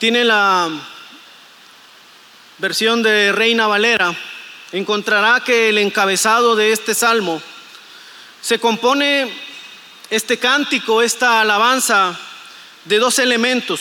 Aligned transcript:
tiene 0.00 0.24
la 0.24 0.70
versión 2.56 3.02
de 3.02 3.32
Reina 3.32 3.66
Valera, 3.66 4.16
encontrará 4.72 5.40
que 5.44 5.68
el 5.68 5.76
encabezado 5.76 6.56
de 6.56 6.72
este 6.72 6.94
salmo 6.94 7.42
se 8.40 8.58
compone 8.58 9.30
este 10.08 10.38
cántico, 10.38 11.02
esta 11.02 11.42
alabanza 11.42 12.18
de 12.86 12.98
dos 12.98 13.18
elementos. 13.18 13.80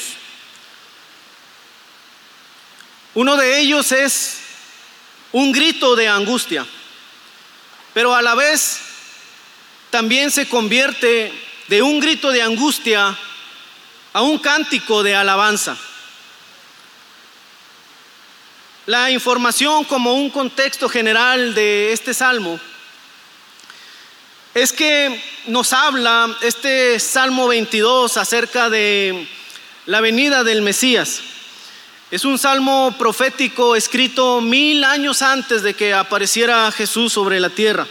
Uno 3.14 3.38
de 3.38 3.62
ellos 3.62 3.90
es 3.94 4.40
un 5.32 5.54
grito 5.54 5.96
de 5.96 6.10
angustia, 6.10 6.66
pero 7.94 8.14
a 8.14 8.22
la 8.22 8.36
vez 8.36 8.82
también 9.90 10.32
se 10.32 10.50
convierte 10.50 11.32
de 11.70 11.82
un 11.82 12.02
grito 12.02 12.30
de 12.30 12.42
angustia 12.42 13.18
a 14.12 14.22
un 14.22 14.38
cántico 14.40 15.02
de 15.02 15.16
alabanza. 15.16 15.78
La 18.90 19.12
información 19.12 19.84
como 19.84 20.16
un 20.16 20.32
contexto 20.32 20.90
general 20.90 21.54
de 21.54 21.94
este 21.94 22.12
salmo 22.12 22.60
es 24.56 24.74
que 24.74 25.24
nos 25.46 25.74
habla 25.74 26.36
este 26.42 27.00
Salmo 27.00 27.48
22 27.50 28.18
acerca 28.18 28.68
de 28.68 29.28
la 29.86 30.02
venida 30.02 30.44
del 30.44 30.64
Mesías. 30.64 31.22
Es 32.10 32.26
un 32.26 32.40
salmo 32.40 32.96
profético 32.98 33.76
escrito 33.76 34.42
mil 34.42 34.84
años 34.84 35.22
antes 35.22 35.62
de 35.62 35.76
que 35.76 35.94
apareciera 35.94 36.72
Jesús 36.72 37.14
sobre 37.14 37.40
la 37.40 37.52
tierra. 37.52 37.86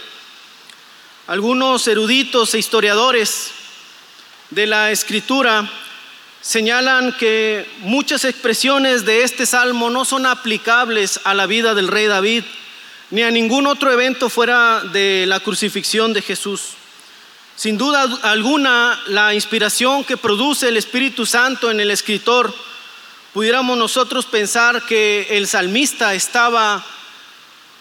Algunos 1.27 1.87
eruditos 1.87 2.53
e 2.53 2.59
historiadores 2.59 3.51
de 4.49 4.67
la 4.67 4.91
escritura 4.91 5.65
señalan 6.41 7.13
que 7.17 7.69
muchas 7.79 8.25
expresiones 8.25 9.05
de 9.05 9.23
este 9.23 9.45
salmo 9.45 9.89
no 9.89 10.05
son 10.05 10.25
aplicables 10.25 11.19
a 11.23 11.33
la 11.33 11.45
vida 11.45 11.75
del 11.75 11.87
rey 11.87 12.07
David 12.07 12.43
ni 13.11 13.23
a 13.23 13.31
ningún 13.31 13.65
otro 13.67 13.91
evento 13.91 14.29
fuera 14.29 14.81
de 14.81 15.25
la 15.27 15.39
crucifixión 15.39 16.13
de 16.13 16.21
Jesús. 16.21 16.73
Sin 17.55 17.77
duda 17.77 18.07
alguna, 18.21 18.99
la 19.07 19.33
inspiración 19.33 20.03
que 20.03 20.15
produce 20.15 20.69
el 20.69 20.77
Espíritu 20.77 21.25
Santo 21.25 21.71
en 21.71 21.79
el 21.79 21.91
escritor, 21.91 22.53
pudiéramos 23.33 23.77
nosotros 23.77 24.25
pensar 24.25 24.85
que 24.85 25.27
el 25.31 25.47
salmista 25.47 26.13
estaba 26.13 26.85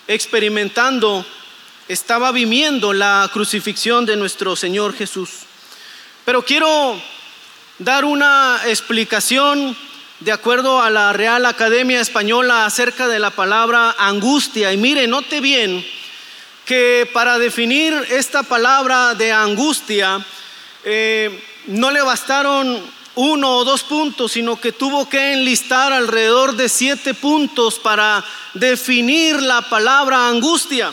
experimentando, 0.09 1.25
estaba 1.87 2.33
viviendo 2.33 2.93
la 2.93 3.31
crucifixión 3.33 4.07
de 4.07 4.17
nuestro 4.17 4.57
Señor 4.57 4.97
Jesús. 4.97 5.31
Pero 6.25 6.45
quiero 6.45 7.01
dar 7.79 8.05
una 8.05 8.61
explicación 8.67 9.77
de 10.21 10.33
acuerdo 10.33 10.83
a 10.83 10.91
la 10.91 11.13
Real 11.13 11.47
Academia 11.47 12.01
Española 12.01 12.67
acerca 12.67 13.07
de 13.07 13.21
la 13.21 13.31
palabra 13.31 13.95
angustia. 13.99 14.73
Y 14.73 14.77
mire, 14.77 15.07
note 15.07 15.41
bien 15.41 15.87
que 16.65 17.09
para 17.13 17.39
definir 17.39 17.95
esta 18.11 18.43
palabra 18.43 19.15
de 19.15 19.33
angustia 19.33 20.25
eh, 20.85 21.43
no 21.67 21.91
le 21.91 22.03
bastaron 22.03 22.83
uno 23.15 23.57
o 23.59 23.65
dos 23.65 23.85
puntos, 23.85 24.33
sino 24.33 24.61
que 24.61 24.73
tuvo 24.73 25.09
que 25.09 25.33
enlistar 25.33 25.93
alrededor 25.93 26.57
de 26.57 26.69
siete 26.69 27.15
puntos 27.15 27.79
para 27.79 28.25
definir 28.55 29.41
la 29.41 29.63
palabra 29.63 30.29
angustia. 30.29 30.93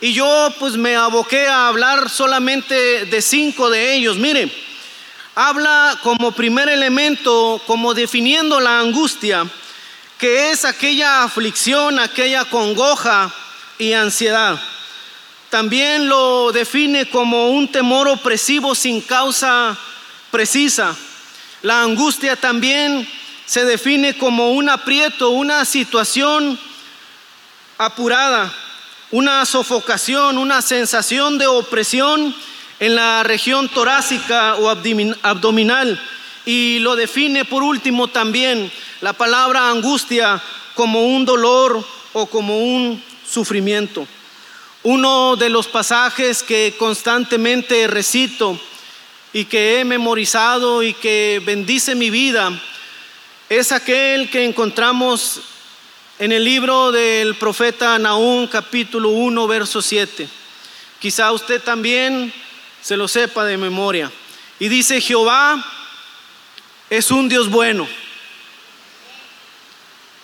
Y 0.00 0.12
yo 0.12 0.52
pues 0.58 0.76
me 0.76 0.96
aboqué 0.96 1.46
a 1.46 1.68
hablar 1.68 2.08
solamente 2.10 3.06
de 3.06 3.22
cinco 3.22 3.70
de 3.70 3.94
ellos. 3.94 4.16
Mire, 4.16 4.50
habla 5.34 5.98
como 6.02 6.32
primer 6.32 6.68
elemento, 6.68 7.60
como 7.66 7.94
definiendo 7.94 8.60
la 8.60 8.80
angustia, 8.80 9.46
que 10.18 10.50
es 10.50 10.64
aquella 10.64 11.24
aflicción, 11.24 11.98
aquella 11.98 12.44
congoja 12.44 13.32
y 13.78 13.92
ansiedad. 13.92 14.60
También 15.50 16.08
lo 16.08 16.52
define 16.52 17.08
como 17.08 17.50
un 17.50 17.70
temor 17.70 18.08
opresivo 18.08 18.74
sin 18.74 19.00
causa 19.00 19.76
precisa. 20.30 20.96
La 21.62 21.82
angustia 21.82 22.36
también 22.36 23.08
se 23.46 23.64
define 23.64 24.16
como 24.16 24.52
un 24.52 24.68
aprieto, 24.68 25.30
una 25.30 25.64
situación 25.64 26.58
apurada, 27.76 28.52
una 29.10 29.44
sofocación, 29.44 30.38
una 30.38 30.62
sensación 30.62 31.36
de 31.36 31.46
opresión 31.46 32.34
en 32.82 32.96
la 32.96 33.22
región 33.22 33.68
torácica 33.68 34.56
o 34.56 34.68
abdominal 34.68 36.02
y 36.44 36.80
lo 36.80 36.96
define 36.96 37.44
por 37.44 37.62
último 37.62 38.08
también 38.08 38.72
la 39.00 39.12
palabra 39.12 39.70
angustia 39.70 40.42
como 40.74 41.06
un 41.06 41.24
dolor 41.24 41.86
o 42.12 42.26
como 42.26 42.58
un 42.58 43.00
sufrimiento. 43.24 44.04
Uno 44.82 45.36
de 45.36 45.48
los 45.48 45.68
pasajes 45.68 46.42
que 46.42 46.74
constantemente 46.76 47.86
recito 47.86 48.58
y 49.32 49.44
que 49.44 49.78
he 49.78 49.84
memorizado 49.84 50.82
y 50.82 50.92
que 50.92 51.40
bendice 51.46 51.94
mi 51.94 52.10
vida 52.10 52.50
es 53.48 53.70
aquel 53.70 54.28
que 54.28 54.44
encontramos 54.44 55.40
en 56.18 56.32
el 56.32 56.42
libro 56.42 56.90
del 56.90 57.36
profeta 57.36 57.96
Naúm 58.00 58.48
capítulo 58.48 59.10
1 59.10 59.46
verso 59.46 59.80
7. 59.80 60.28
Quizá 60.98 61.30
usted 61.30 61.62
también 61.62 62.32
se 62.82 62.96
lo 62.96 63.06
sepa 63.08 63.44
de 63.44 63.56
memoria. 63.56 64.10
Y 64.58 64.68
dice, 64.68 65.00
Jehová 65.00 65.64
es 66.90 67.10
un 67.10 67.28
Dios 67.28 67.48
bueno. 67.48 67.88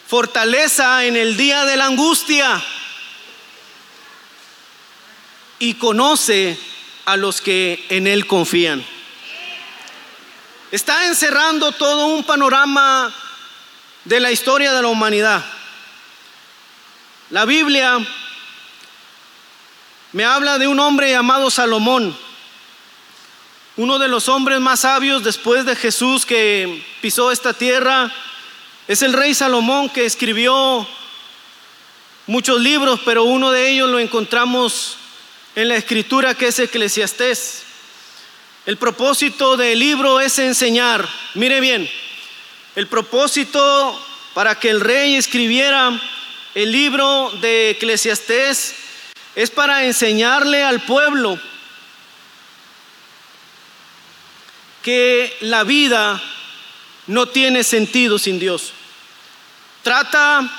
Fortaleza 0.06 1.04
en 1.04 1.16
el 1.16 1.36
día 1.36 1.64
de 1.64 1.76
la 1.76 1.86
angustia. 1.86 2.62
Y 5.60 5.74
conoce 5.74 6.58
a 7.04 7.16
los 7.16 7.40
que 7.40 7.84
en 7.88 8.06
Él 8.06 8.26
confían. 8.26 8.84
Está 10.70 11.06
encerrando 11.06 11.72
todo 11.72 12.08
un 12.08 12.24
panorama 12.24 13.12
de 14.04 14.20
la 14.20 14.30
historia 14.30 14.72
de 14.72 14.82
la 14.82 14.88
humanidad. 14.88 15.44
La 17.30 17.44
Biblia 17.44 17.98
me 20.12 20.24
habla 20.24 20.58
de 20.58 20.66
un 20.66 20.78
hombre 20.80 21.10
llamado 21.10 21.50
Salomón 21.50 22.27
uno 23.78 24.00
de 24.00 24.08
los 24.08 24.28
hombres 24.28 24.58
más 24.58 24.80
sabios 24.80 25.22
después 25.22 25.64
de 25.64 25.76
Jesús 25.76 26.26
que 26.26 26.82
pisó 27.00 27.30
esta 27.30 27.52
tierra 27.52 28.12
es 28.88 29.02
el 29.02 29.12
rey 29.12 29.34
Salomón 29.34 29.88
que 29.88 30.04
escribió 30.04 30.84
muchos 32.26 32.60
libros, 32.60 32.98
pero 33.04 33.22
uno 33.22 33.52
de 33.52 33.70
ellos 33.70 33.88
lo 33.88 34.00
encontramos 34.00 34.96
en 35.54 35.68
la 35.68 35.76
escritura 35.76 36.34
que 36.34 36.48
es 36.48 36.58
Eclesiastés. 36.58 37.62
El 38.66 38.78
propósito 38.78 39.56
del 39.56 39.78
libro 39.78 40.18
es 40.18 40.40
enseñar. 40.40 41.08
Mire 41.34 41.60
bien, 41.60 41.88
el 42.74 42.88
propósito 42.88 43.96
para 44.34 44.58
que 44.58 44.70
el 44.70 44.80
rey 44.80 45.14
escribiera 45.14 45.92
el 46.56 46.72
libro 46.72 47.30
de 47.40 47.70
Eclesiastés 47.70 48.74
es 49.36 49.50
para 49.50 49.84
enseñarle 49.84 50.64
al 50.64 50.80
pueblo 50.80 51.38
que 54.88 55.36
la 55.40 55.64
vida 55.64 56.18
no 57.08 57.26
tiene 57.26 57.62
sentido 57.62 58.18
sin 58.18 58.38
Dios. 58.38 58.72
Trata 59.82 60.50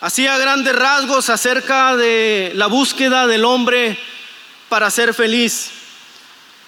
así 0.00 0.26
a 0.26 0.38
grandes 0.38 0.74
rasgos 0.74 1.28
acerca 1.28 1.94
de 1.94 2.52
la 2.54 2.68
búsqueda 2.68 3.26
del 3.26 3.44
hombre 3.44 3.98
para 4.70 4.90
ser 4.90 5.12
feliz. 5.12 5.68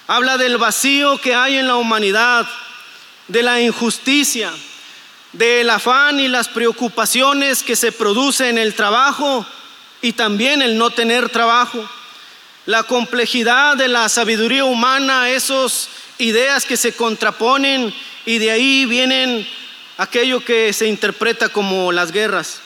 Habla 0.07 0.37
del 0.37 0.59
vacío 0.59 1.19
que 1.19 1.35
hay 1.35 1.57
en 1.57 1.67
la 1.67 1.77
humanidad, 1.77 2.47
de 3.27 3.43
la 3.43 3.59
injusticia, 3.59 4.53
del 5.33 5.71
afán 5.71 6.21
y 6.21 6.29
las 6.29 6.49
preocupaciones 6.49 7.63
que 7.63 7.75
se 7.75 7.91
producen 7.91 8.49
en 8.49 8.59
el 8.59 8.75
trabajo 8.75 9.47
y 10.03 10.13
también 10.13 10.61
el 10.61 10.77
no 10.77 10.91
tener 10.91 11.31
trabajo. 11.31 11.89
La 12.67 12.83
complejidad 12.83 13.79
de 13.79 13.89
la 13.89 14.11
sabiduría 14.11 14.67
humana, 14.67 15.31
esos 15.31 15.89
ideas 16.19 16.65
que 16.65 16.77
se 16.77 16.93
contraponen 16.93 17.95
y 18.27 18.39
de 18.39 18.51
ahí 18.51 18.87
vienen 18.87 19.47
aquello 19.97 20.45
que 20.45 20.73
se 20.73 20.87
interpreta 20.87 21.49
como 21.49 21.93
las 21.93 22.13
guerras. 22.13 22.61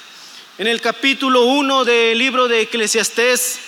En 0.58 0.66
el 0.66 0.80
capítulo 0.80 1.44
1 1.44 1.84
del 1.84 2.18
libro 2.18 2.48
de 2.48 2.62
Eclesiastés 2.62 3.58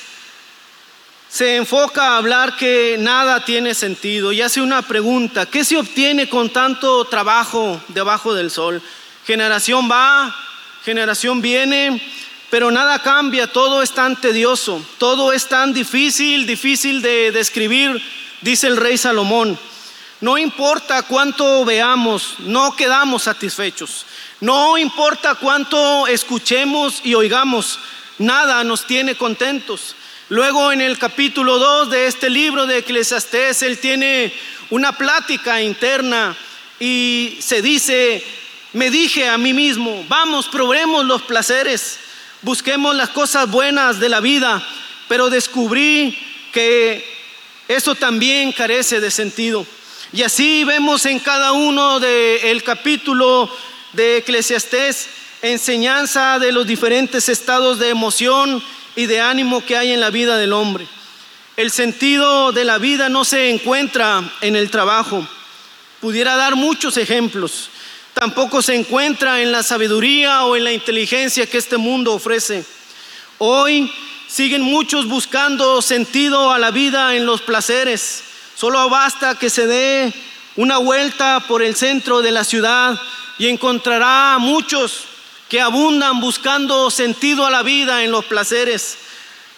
se 1.29 1.57
enfoca 1.57 2.11
a 2.11 2.17
hablar 2.19 2.57
que 2.57 2.97
nada 2.99 3.45
tiene 3.45 3.75
sentido 3.75 4.33
y 4.33 4.41
hace 4.41 4.61
una 4.61 4.83
pregunta, 4.83 5.47
¿qué 5.47 5.65
se 5.65 5.77
obtiene 5.77 6.29
con 6.29 6.51
tanto 6.51 7.05
trabajo 7.07 7.81
debajo 7.89 8.35
del 8.35 8.51
sol? 8.51 8.81
Generación 9.27 9.91
va, 9.91 10.35
generación 10.85 11.41
viene, 11.41 12.01
pero 12.51 12.71
nada 12.71 13.01
cambia, 13.01 13.49
todo 13.49 13.83
es 13.83 13.91
tan 13.91 14.21
tedioso, 14.21 14.85
todo 14.99 15.33
es 15.33 15.49
tan 15.49 15.73
difícil, 15.73 16.47
difícil 16.47 17.03
de 17.03 17.33
describir, 17.33 18.01
dice 18.43 18.69
el 18.69 18.77
rey 18.77 18.97
Salomón. 18.97 19.59
No 20.21 20.39
importa 20.39 21.03
cuánto 21.03 21.65
veamos, 21.65 22.37
no 22.41 22.75
quedamos 22.77 23.25
satisfechos. 23.25 24.07
No 24.41 24.79
importa 24.79 25.35
cuánto 25.35 26.07
escuchemos 26.07 27.01
y 27.05 27.15
oigamos, 27.15 27.79
nada 28.19 28.63
nos 28.65 28.87
tiene 28.87 29.17
contentos. 29.17 29.97
Luego 30.29 30.73
en 30.73 30.81
el 30.81 30.99
capítulo 30.99 31.59
2 31.59 31.91
de 31.91 32.07
este 32.07 32.31
libro 32.31 32.67
de 32.67 32.79
Eclesiastés, 32.79 33.63
él 33.63 33.79
tiene 33.79 34.33
una 34.71 34.93
plática 34.93 35.61
interna 35.61 36.37
y 36.81 37.39
se 37.41 37.61
dice, 37.61 38.25
me 38.73 38.91
dije 38.91 39.29
a 39.29 39.39
mí 39.39 39.53
mismo, 39.53 40.05
vamos, 40.09 40.49
probemos 40.49 41.05
los 41.05 41.23
placeres, 41.23 41.99
busquemos 42.43 42.95
las 42.95 43.11
cosas 43.11 43.51
buenas 43.51 44.01
de 44.01 44.09
la 44.09 44.21
vida, 44.21 44.67
pero 45.09 45.31
descubrí 45.31 46.19
que 46.53 47.05
eso 47.69 47.95
también 47.95 48.53
carece 48.53 49.01
de 49.01 49.11
sentido. 49.11 49.67
Y 50.15 50.23
así 50.23 50.63
vemos 50.63 51.07
en 51.07 51.19
cada 51.19 51.51
uno 51.51 51.99
del 51.99 52.63
capítulo 52.63 53.51
de 53.95 54.19
Eclesiastés 54.19 55.09
enseñanza 55.43 56.39
de 56.39 56.53
los 56.53 56.69
diferentes 56.69 57.29
estados 57.29 57.81
de 57.81 57.89
emoción 57.89 58.63
y 58.95 59.07
de 59.07 59.21
ánimo 59.21 59.67
que 59.67 59.77
hay 59.77 59.91
en 59.91 60.01
la 60.01 60.11
vida 60.11 60.37
del 60.37 60.53
hombre. 60.53 60.87
El 61.57 61.73
sentido 61.73 62.53
de 62.53 62.65
la 62.65 62.79
vida 62.79 63.09
no 63.09 63.25
se 63.25 63.51
encuentra 63.51 64.23
en 64.41 64.55
el 64.55 64.71
trabajo. 64.71 65.27
Pudiera 66.01 66.37
dar 66.37 66.55
muchos 66.55 66.97
ejemplos. 66.97 67.69
Tampoco 68.13 68.63
se 68.63 68.77
encuentra 68.77 69.43
en 69.43 69.51
la 69.51 69.65
sabiduría 69.65 70.45
o 70.45 70.55
en 70.55 70.63
la 70.63 70.73
inteligencia 70.73 71.49
que 71.49 71.59
este 71.59 71.77
mundo 71.77 72.13
ofrece. 72.13 72.65
Hoy 73.39 73.93
siguen 74.29 74.63
muchos 74.63 75.09
buscando 75.09 75.83
sentido 75.83 76.53
a 76.53 76.61
la 76.61 76.71
vida 76.71 77.17
en 77.17 77.27
los 77.27 77.43
placeres. 77.43 78.23
Solo 78.57 78.89
basta 78.89 79.39
que 79.39 79.51
se 79.51 79.67
dé 79.67 80.13
una 80.57 80.79
vuelta 80.79 81.41
por 81.49 81.63
el 81.63 81.75
centro 81.75 82.23
de 82.23 82.31
la 82.31 82.45
ciudad 82.45 82.99
y 83.39 83.49
encontrará 83.49 84.35
a 84.35 84.39
muchos 84.39 85.05
que 85.49 85.61
abundan 85.61 86.21
buscando 86.21 86.91
sentido 86.91 87.47
a 87.47 87.51
la 87.51 87.63
vida 87.63 88.05
en 88.05 88.11
los 88.11 88.25
placeres 88.25 88.99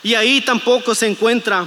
y 0.03 0.15
ahí 0.15 0.41
tampoco 0.41 0.95
se 0.95 1.07
encuentra. 1.07 1.67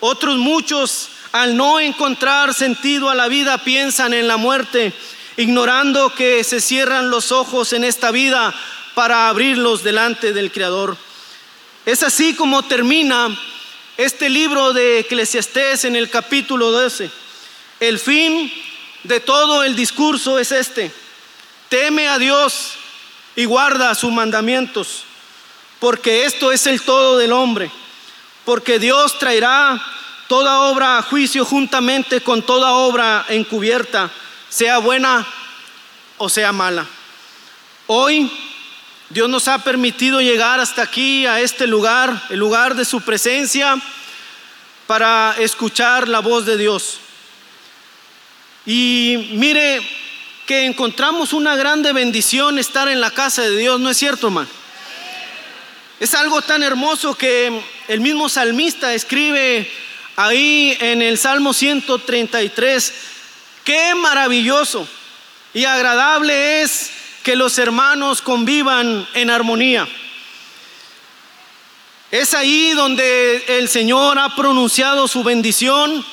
Otros 0.00 0.36
muchos 0.36 1.08
al 1.32 1.56
no 1.56 1.80
encontrar 1.80 2.54
sentido 2.54 3.10
a 3.10 3.14
la 3.14 3.28
vida 3.28 3.58
piensan 3.58 4.14
en 4.14 4.28
la 4.28 4.36
muerte, 4.36 4.92
ignorando 5.36 6.14
que 6.14 6.44
se 6.44 6.60
cierran 6.60 7.10
los 7.10 7.32
ojos 7.32 7.72
en 7.72 7.84
esta 7.84 8.10
vida 8.10 8.54
para 8.94 9.28
abrirlos 9.28 9.82
delante 9.82 10.32
del 10.32 10.52
Creador. 10.52 10.96
Es 11.86 12.02
así 12.02 12.34
como 12.34 12.62
termina 12.62 13.36
este 13.96 14.28
libro 14.28 14.72
de 14.72 15.00
Eclesiastés 15.00 15.84
en 15.84 15.96
el 15.96 16.10
capítulo 16.10 16.70
12. 16.72 17.10
El 17.80 17.98
fin 17.98 18.52
de 19.04 19.20
todo 19.20 19.62
el 19.62 19.76
discurso 19.76 20.38
es 20.38 20.52
este. 20.52 20.90
Teme 21.68 22.08
a 22.08 22.18
Dios 22.18 22.72
y 23.36 23.44
guarda 23.44 23.94
sus 23.94 24.12
mandamientos, 24.12 25.04
porque 25.78 26.24
esto 26.24 26.52
es 26.52 26.66
el 26.66 26.82
todo 26.82 27.18
del 27.18 27.32
hombre, 27.32 27.70
porque 28.44 28.78
Dios 28.78 29.18
traerá 29.18 29.80
toda 30.28 30.62
obra 30.62 30.98
a 30.98 31.02
juicio 31.02 31.44
juntamente 31.44 32.20
con 32.20 32.42
toda 32.42 32.72
obra 32.72 33.26
encubierta, 33.28 34.10
sea 34.48 34.78
buena 34.78 35.26
o 36.18 36.28
sea 36.28 36.52
mala. 36.52 36.86
Hoy 37.86 38.30
Dios 39.14 39.28
nos 39.28 39.46
ha 39.46 39.62
permitido 39.62 40.20
llegar 40.20 40.58
hasta 40.58 40.82
aquí, 40.82 41.24
a 41.24 41.38
este 41.38 41.68
lugar, 41.68 42.20
el 42.30 42.40
lugar 42.40 42.74
de 42.74 42.84
su 42.84 43.00
presencia, 43.00 43.80
para 44.88 45.36
escuchar 45.38 46.08
la 46.08 46.18
voz 46.18 46.44
de 46.46 46.56
Dios. 46.56 46.98
Y 48.66 49.30
mire, 49.34 49.80
que 50.46 50.64
encontramos 50.64 51.32
una 51.32 51.54
grande 51.54 51.92
bendición 51.92 52.58
estar 52.58 52.88
en 52.88 53.00
la 53.00 53.12
casa 53.12 53.42
de 53.42 53.56
Dios, 53.56 53.78
¿no 53.78 53.88
es 53.88 53.96
cierto, 53.96 54.26
hermano? 54.26 54.48
Es 56.00 56.12
algo 56.16 56.42
tan 56.42 56.64
hermoso 56.64 57.14
que 57.14 57.62
el 57.86 58.00
mismo 58.00 58.28
salmista 58.28 58.94
escribe 58.94 59.70
ahí 60.16 60.76
en 60.80 61.02
el 61.02 61.18
Salmo 61.18 61.54
133, 61.54 62.94
qué 63.62 63.94
maravilloso 63.94 64.88
y 65.52 65.66
agradable 65.66 66.62
es 66.62 67.03
que 67.24 67.36
los 67.36 67.58
hermanos 67.58 68.20
convivan 68.20 69.08
en 69.14 69.30
armonía. 69.30 69.88
Es 72.10 72.34
ahí 72.34 72.72
donde 72.72 73.42
el 73.48 73.68
Señor 73.70 74.18
ha 74.18 74.36
pronunciado 74.36 75.08
su 75.08 75.24
bendición, 75.24 76.04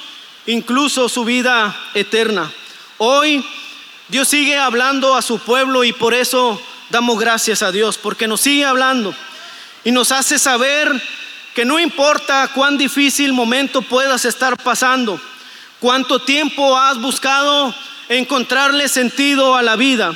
incluso 0.46 1.10
su 1.10 1.26
vida 1.26 1.78
eterna. 1.94 2.50
Hoy 2.98 3.46
Dios 4.08 4.30
sigue 4.30 4.58
hablando 4.58 5.14
a 5.14 5.22
su 5.22 5.38
pueblo 5.40 5.84
y 5.84 5.92
por 5.92 6.14
eso 6.14 6.60
damos 6.90 7.20
gracias 7.20 7.62
a 7.62 7.74
Dios, 7.74 7.98
porque 7.98 8.28
nos 8.28 8.40
sigue 8.40 8.64
hablando 8.64 9.14
y 9.84 9.92
nos 9.92 10.14
hace 10.14 10.40
saber 10.40 10.90
que 11.54 11.66
no 11.66 11.78
importa 11.78 12.50
cuán 12.56 12.78
difícil 12.78 13.34
momento 13.34 13.82
puedas 13.82 14.24
estar 14.24 14.56
pasando, 14.64 15.20
cuánto 15.82 16.20
tiempo 16.20 16.78
has 16.78 16.98
buscado 17.02 17.76
encontrarle 18.08 18.88
sentido 18.88 19.58
a 19.58 19.62
la 19.62 19.76
vida. 19.76 20.16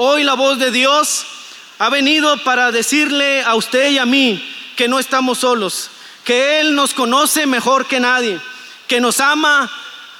Hoy 0.00 0.22
la 0.22 0.34
voz 0.34 0.60
de 0.60 0.70
Dios 0.70 1.26
ha 1.80 1.88
venido 1.88 2.36
para 2.44 2.70
decirle 2.70 3.42
a 3.42 3.56
usted 3.56 3.90
y 3.90 3.98
a 3.98 4.06
mí 4.06 4.40
que 4.76 4.86
no 4.86 5.00
estamos 5.00 5.38
solos, 5.38 5.90
que 6.22 6.60
Él 6.60 6.76
nos 6.76 6.94
conoce 6.94 7.46
mejor 7.46 7.86
que 7.86 7.98
nadie, 7.98 8.40
que 8.86 9.00
nos 9.00 9.18
ama 9.18 9.68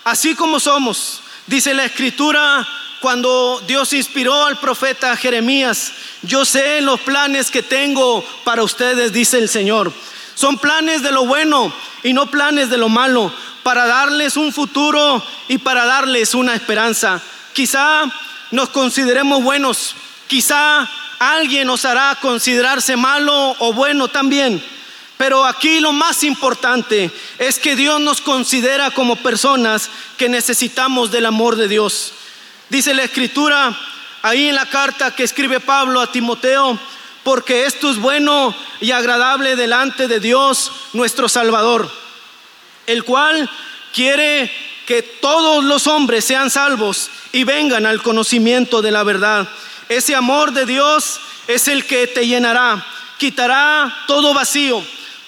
así 0.02 0.34
como 0.34 0.58
somos. 0.58 1.20
Dice 1.46 1.74
la 1.74 1.84
escritura 1.84 2.66
cuando 2.98 3.62
Dios 3.68 3.92
inspiró 3.92 4.46
al 4.46 4.58
profeta 4.58 5.16
Jeremías, 5.16 5.92
yo 6.22 6.44
sé 6.44 6.80
los 6.80 6.98
planes 6.98 7.52
que 7.52 7.62
tengo 7.62 8.24
para 8.42 8.64
ustedes, 8.64 9.12
dice 9.12 9.38
el 9.38 9.48
Señor. 9.48 9.92
Son 10.34 10.58
planes 10.58 11.04
de 11.04 11.12
lo 11.12 11.24
bueno 11.24 11.72
y 12.02 12.14
no 12.14 12.28
planes 12.28 12.68
de 12.68 12.78
lo 12.78 12.88
malo, 12.88 13.32
para 13.62 13.86
darles 13.86 14.36
un 14.36 14.52
futuro 14.52 15.24
y 15.46 15.58
para 15.58 15.86
darles 15.86 16.34
una 16.34 16.56
esperanza. 16.56 17.22
Quizá 17.52 18.10
nos 18.50 18.70
consideremos 18.70 19.42
buenos, 19.42 19.94
quizá 20.26 20.88
alguien 21.18 21.66
nos 21.66 21.84
hará 21.84 22.16
considerarse 22.20 22.96
malo 22.96 23.56
o 23.58 23.72
bueno 23.72 24.08
también. 24.08 24.62
Pero 25.16 25.44
aquí 25.44 25.80
lo 25.80 25.92
más 25.92 26.22
importante 26.22 27.10
es 27.38 27.58
que 27.58 27.74
Dios 27.74 28.00
nos 28.00 28.20
considera 28.20 28.92
como 28.92 29.16
personas 29.16 29.90
que 30.16 30.28
necesitamos 30.28 31.10
del 31.10 31.26
amor 31.26 31.56
de 31.56 31.66
Dios. 31.66 32.12
Dice 32.68 32.94
la 32.94 33.02
escritura 33.02 33.76
ahí 34.22 34.48
en 34.48 34.54
la 34.54 34.66
carta 34.66 35.14
que 35.14 35.24
escribe 35.24 35.58
Pablo 35.58 36.00
a 36.00 36.12
Timoteo, 36.12 36.78
porque 37.24 37.66
esto 37.66 37.90
es 37.90 37.98
bueno 37.98 38.54
y 38.80 38.92
agradable 38.92 39.56
delante 39.56 40.06
de 40.06 40.20
Dios 40.20 40.70
nuestro 40.92 41.28
Salvador, 41.28 41.90
el 42.86 43.02
cual 43.02 43.50
quiere 43.92 44.50
que 44.88 45.02
todos 45.02 45.62
los 45.64 45.86
hombres 45.86 46.24
sean 46.24 46.48
salvos 46.48 47.10
y 47.30 47.44
vengan 47.44 47.84
al 47.84 48.00
conocimiento 48.00 48.80
de 48.80 48.90
la 48.90 49.02
verdad. 49.02 49.46
Ese 49.90 50.14
amor 50.14 50.52
de 50.52 50.64
Dios 50.64 51.20
es 51.46 51.68
el 51.68 51.84
que 51.84 52.06
te 52.06 52.26
llenará, 52.26 52.82
quitará 53.18 53.94
todo 54.06 54.32
vacío, 54.32 54.82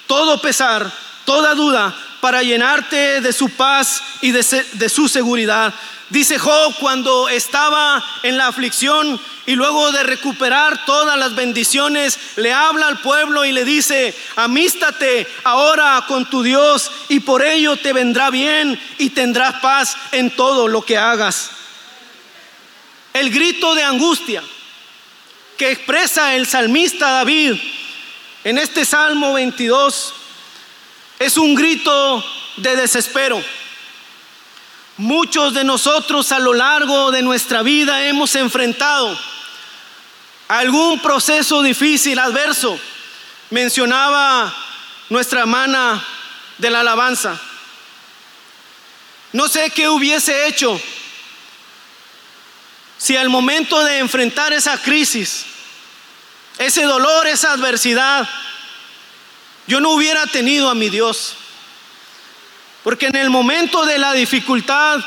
todo 0.07 0.41
pesar, 0.41 0.91
toda 1.25 1.55
duda, 1.55 1.95
para 2.21 2.43
llenarte 2.43 3.21
de 3.21 3.33
su 3.33 3.49
paz 3.51 4.03
y 4.21 4.31
de, 4.31 4.89
su 4.89 5.09
seguridad. 5.09 5.75
Dice 6.11 6.39
Job 6.39 6.75
cuando 6.79 7.29
estaba 7.29 8.05
en 8.23 8.37
la 8.37 8.49
aflicción 8.49 9.21
y 9.47 9.55
luego 9.55 9.91
de 9.93 10.03
recuperar 10.03 10.85
todas 10.85 11.19
las 11.19 11.35
bendiciones, 11.35 12.19
le 12.37 12.53
habla 12.53 12.89
al 12.89 12.99
pueblo 12.99 13.45
y 13.45 13.53
le 13.53 13.65
dice, 13.65 14.15
amístate 14.37 15.27
ahora 15.45 16.05
con 16.07 16.29
tu 16.29 16.43
Dios 16.43 16.91
y 17.09 17.21
por 17.21 17.45
ello 17.45 17.77
te 17.77 17.93
vendrá 17.93 18.31
bien 18.31 18.79
y 18.99 19.11
tendrás 19.11 19.61
paz 19.61 19.97
en 20.13 20.31
todo 20.31 20.69
lo 20.69 20.83
que 20.83 20.99
hagas. 20.99 21.51
El 23.13 23.31
grito 23.31 23.75
de 23.75 23.83
angustia 23.83 24.43
que 25.57 25.73
expresa 25.73 26.35
el 26.35 26.47
salmista 26.47 27.11
David 27.11 27.55
en 28.45 28.59
este 28.59 28.85
Salmo 28.85 29.35
22 29.35 30.15
es 31.21 31.37
un 31.37 31.55
grito 31.55 32.25
de 32.57 32.77
desespero. 32.77 33.41
Muchos 34.97 35.53
de 35.53 35.65
nosotros 35.65 36.33
a 36.33 36.39
lo 36.39 36.55
largo 36.55 37.11
de 37.11 37.21
nuestra 37.21 37.63
vida 37.63 38.07
hemos 38.07 38.35
enfrentado 38.37 39.17
algún 40.49 40.99
proceso 41.01 41.63
difícil, 41.63 42.19
adverso, 42.19 42.81
mencionaba 43.51 44.53
nuestra 45.11 45.41
hermana 45.41 46.03
de 46.57 46.71
la 46.71 46.81
alabanza. 46.81 47.39
No 49.33 49.47
sé 49.47 49.71
qué 49.71 49.89
hubiese 49.91 50.47
hecho 50.47 50.81
si 52.97 53.17
al 53.17 53.29
momento 53.29 53.85
de 53.85 53.99
enfrentar 53.99 54.55
esa 54.55 54.81
crisis, 54.81 55.45
ese 56.57 56.85
dolor, 56.85 57.27
esa 57.27 57.53
adversidad, 57.53 58.27
yo 59.67 59.81
no 59.81 59.91
hubiera 59.91 60.27
tenido 60.27 60.69
a 60.71 60.75
mi 60.75 60.89
Dios. 60.89 61.37
Porque 62.83 63.07
en 63.07 63.17
el 63.17 63.31
momento 63.31 63.85
de 63.85 63.99
la 63.99 64.13
dificultad, 64.13 65.01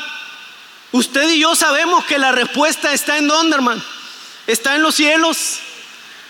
usted 0.92 1.28
y 1.30 1.40
yo 1.40 1.56
sabemos 1.56 2.04
que 2.04 2.18
la 2.18 2.32
respuesta 2.32 2.92
está 2.92 3.18
en 3.18 3.26
donde, 3.26 3.56
hermano. 3.56 3.82
Está 4.46 4.74
en 4.76 4.82
los 4.82 4.94
cielos, 4.94 5.58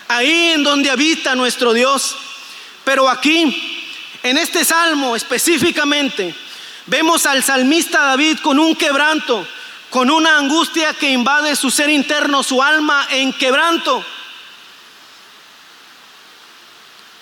ahí 0.08 0.52
en 0.52 0.62
donde 0.62 0.90
habita 0.90 1.34
nuestro 1.34 1.72
Dios. 1.72 2.16
Pero 2.84 3.08
aquí, 3.08 3.90
en 4.22 4.38
este 4.38 4.64
salmo 4.64 5.16
específicamente, 5.16 6.34
vemos 6.86 7.26
al 7.26 7.42
salmista 7.42 8.02
David 8.02 8.38
con 8.38 8.58
un 8.58 8.76
quebranto, 8.76 9.46
con 9.90 10.10
una 10.10 10.38
angustia 10.38 10.94
que 10.94 11.10
invade 11.10 11.56
su 11.56 11.70
ser 11.70 11.90
interno, 11.90 12.42
su 12.42 12.62
alma 12.62 13.06
en 13.10 13.32
quebranto. 13.32 14.04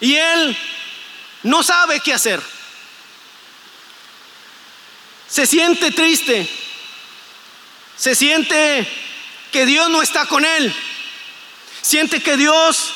Y 0.00 0.16
él 0.16 0.56
no 1.42 1.62
sabe 1.62 2.00
qué 2.00 2.14
hacer. 2.14 2.40
Se 5.28 5.46
siente 5.46 5.90
triste. 5.90 6.48
Se 7.96 8.14
siente 8.14 8.86
que 9.50 9.66
Dios 9.66 9.88
no 9.90 10.02
está 10.02 10.26
con 10.26 10.44
él. 10.44 10.74
Siente 11.80 12.22
que 12.22 12.36
Dios 12.36 12.92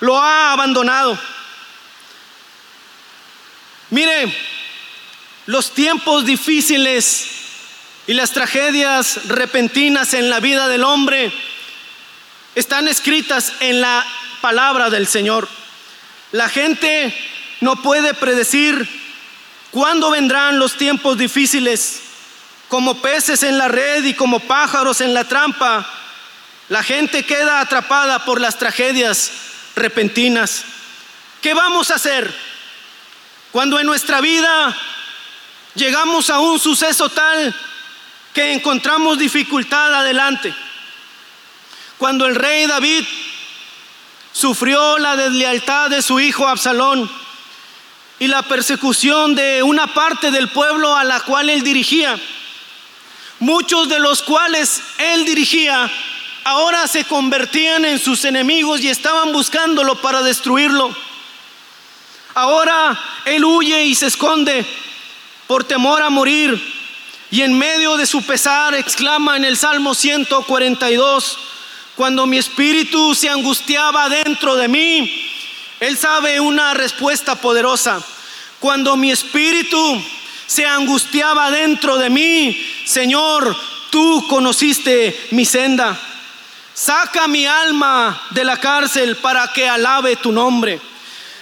lo 0.00 0.18
ha 0.18 0.52
abandonado. 0.52 1.18
Mire, 3.90 4.34
los 5.46 5.72
tiempos 5.72 6.24
difíciles 6.26 7.28
y 8.06 8.14
las 8.14 8.32
tragedias 8.32 9.26
repentinas 9.28 10.14
en 10.14 10.30
la 10.30 10.40
vida 10.40 10.68
del 10.68 10.84
hombre 10.84 11.32
están 12.54 12.88
escritas 12.88 13.52
en 13.60 13.80
la 13.80 14.06
palabra 14.40 14.90
del 14.90 15.06
Señor. 15.06 15.48
La 16.32 16.48
gente 16.48 17.14
no 17.60 17.76
puede 17.82 18.14
predecir 18.14 18.88
cuándo 19.70 20.10
vendrán 20.10 20.58
los 20.58 20.76
tiempos 20.76 21.18
difíciles. 21.18 22.02
Como 22.68 23.00
peces 23.00 23.42
en 23.42 23.56
la 23.56 23.68
red 23.68 24.04
y 24.04 24.14
como 24.14 24.40
pájaros 24.40 25.00
en 25.00 25.14
la 25.14 25.24
trampa, 25.24 25.88
la 26.68 26.82
gente 26.82 27.24
queda 27.24 27.60
atrapada 27.60 28.24
por 28.24 28.40
las 28.40 28.58
tragedias 28.58 29.32
repentinas. 29.74 30.64
¿Qué 31.40 31.54
vamos 31.54 31.90
a 31.90 31.94
hacer 31.94 32.34
cuando 33.52 33.80
en 33.80 33.86
nuestra 33.86 34.20
vida 34.20 34.76
llegamos 35.74 36.28
a 36.28 36.40
un 36.40 36.58
suceso 36.58 37.08
tal 37.08 37.54
que 38.34 38.52
encontramos 38.52 39.18
dificultad 39.18 39.94
adelante. 39.94 40.54
Cuando 41.96 42.26
el 42.26 42.34
rey 42.34 42.66
David 42.66 43.04
sufrió 44.32 44.98
la 44.98 45.16
deslealtad 45.16 45.90
de 45.90 46.02
su 46.02 46.20
hijo 46.20 46.46
Absalón 46.46 47.10
y 48.18 48.26
la 48.26 48.42
persecución 48.42 49.34
de 49.34 49.62
una 49.62 49.86
parte 49.94 50.30
del 50.30 50.48
pueblo 50.48 50.96
a 50.96 51.04
la 51.04 51.20
cual 51.20 51.50
él 51.50 51.62
dirigía, 51.62 52.18
muchos 53.38 53.88
de 53.88 54.00
los 54.00 54.22
cuales 54.22 54.82
él 54.98 55.24
dirigía 55.24 55.90
ahora 56.44 56.86
se 56.88 57.04
convertían 57.04 57.84
en 57.84 57.98
sus 57.98 58.24
enemigos 58.24 58.80
y 58.80 58.88
estaban 58.88 59.32
buscándolo 59.32 60.00
para 60.00 60.22
destruirlo. 60.22 60.94
Ahora 62.34 62.98
él 63.26 63.44
huye 63.44 63.84
y 63.84 63.94
se 63.94 64.06
esconde 64.06 64.64
por 65.46 65.64
temor 65.64 66.02
a 66.02 66.10
morir 66.10 66.58
y 67.30 67.42
en 67.42 67.56
medio 67.58 67.96
de 67.96 68.06
su 68.06 68.22
pesar 68.22 68.74
exclama 68.74 69.36
en 69.36 69.44
el 69.44 69.56
Salmo 69.56 69.94
142, 69.94 71.38
cuando 71.94 72.26
mi 72.26 72.38
espíritu 72.38 73.14
se 73.14 73.28
angustiaba 73.28 74.08
dentro 74.08 74.56
de 74.56 74.68
mí, 74.68 75.30
Él 75.80 75.96
sabe 75.96 76.40
una 76.40 76.74
respuesta 76.74 77.36
poderosa. 77.36 78.02
Cuando 78.58 78.96
mi 78.96 79.10
espíritu 79.12 80.02
se 80.46 80.66
angustiaba 80.66 81.50
dentro 81.50 81.98
de 81.98 82.10
mí, 82.10 82.84
Señor, 82.86 83.56
tú 83.90 84.26
conociste 84.28 85.28
mi 85.30 85.44
senda. 85.44 85.96
Saca 86.74 87.28
mi 87.28 87.46
alma 87.46 88.20
de 88.30 88.44
la 88.44 88.58
cárcel 88.58 89.16
para 89.16 89.52
que 89.52 89.68
alabe 89.68 90.16
tu 90.16 90.32
nombre. 90.32 90.80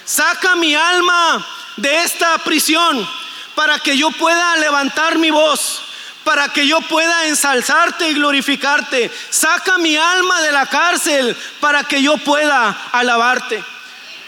Saca 0.05 0.55
mi 0.55 0.75
alma 0.75 1.45
de 1.77 2.03
esta 2.03 2.37
prisión 2.39 3.07
para 3.55 3.79
que 3.79 3.97
yo 3.97 4.11
pueda 4.11 4.55
levantar 4.57 5.17
mi 5.17 5.31
voz, 5.31 5.81
para 6.23 6.49
que 6.49 6.67
yo 6.67 6.79
pueda 6.81 7.27
ensalzarte 7.27 8.09
y 8.09 8.13
glorificarte. 8.13 9.11
Saca 9.29 9.77
mi 9.79 9.95
alma 9.95 10.41
de 10.41 10.51
la 10.51 10.67
cárcel 10.67 11.35
para 11.59 11.83
que 11.83 12.01
yo 12.01 12.17
pueda 12.17 12.89
alabarte. 12.91 13.63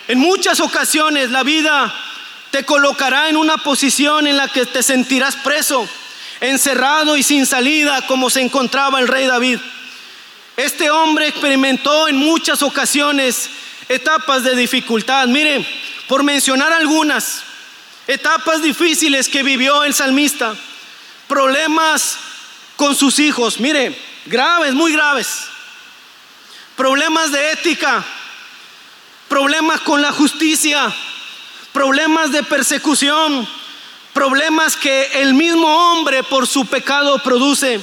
En 0.10 0.18
muchas 0.18 0.60
ocasiones 0.60 1.30
la 1.30 1.44
vida 1.44 1.94
te 2.50 2.66
colocará 2.66 3.30
en 3.30 3.38
una 3.38 3.58
posición 3.58 4.25
en 4.25 4.38
la 4.38 4.48
que 4.48 4.66
te 4.66 4.82
sentirás 4.82 5.36
preso, 5.36 5.88
encerrado 6.42 7.16
y 7.16 7.22
sin 7.22 7.46
salida 7.46 8.08
como 8.08 8.32
se 8.32 8.42
encontraba 8.42 9.00
el 9.00 9.08
rey 9.08 9.28
David. 9.28 9.60
Este 10.58 10.89
hombre 10.89 11.28
experimentó 11.28 12.08
en 12.08 12.16
muchas 12.16 12.63
ocasiones 12.63 13.51
etapas 13.88 14.44
de 14.44 14.56
dificultad. 14.56 15.28
Mire, 15.28 15.63
por 16.08 16.24
mencionar 16.24 16.74
algunas, 16.74 17.44
etapas 18.08 18.63
difíciles 18.63 19.30
que 19.30 19.44
vivió 19.44 19.84
el 19.84 19.94
salmista, 19.94 20.56
problemas 21.28 22.18
con 22.78 22.96
sus 22.96 23.20
hijos, 23.20 23.60
mire, 23.60 23.96
graves, 24.25 24.74
muy 24.74 24.92
graves, 24.92 25.44
problemas 26.75 27.32
de 27.32 27.51
ética, 27.51 28.04
problemas 29.29 29.79
con 29.81 30.01
la 30.01 30.12
justicia, 30.12 30.93
problemas 31.71 32.31
de 32.31 32.43
persecución, 32.43 33.48
problemas 34.13 34.75
que 34.75 35.21
el 35.21 35.33
mismo 35.33 35.67
hombre 35.67 36.24
por 36.24 36.48
su 36.48 36.65
pecado 36.65 37.19
produce. 37.19 37.79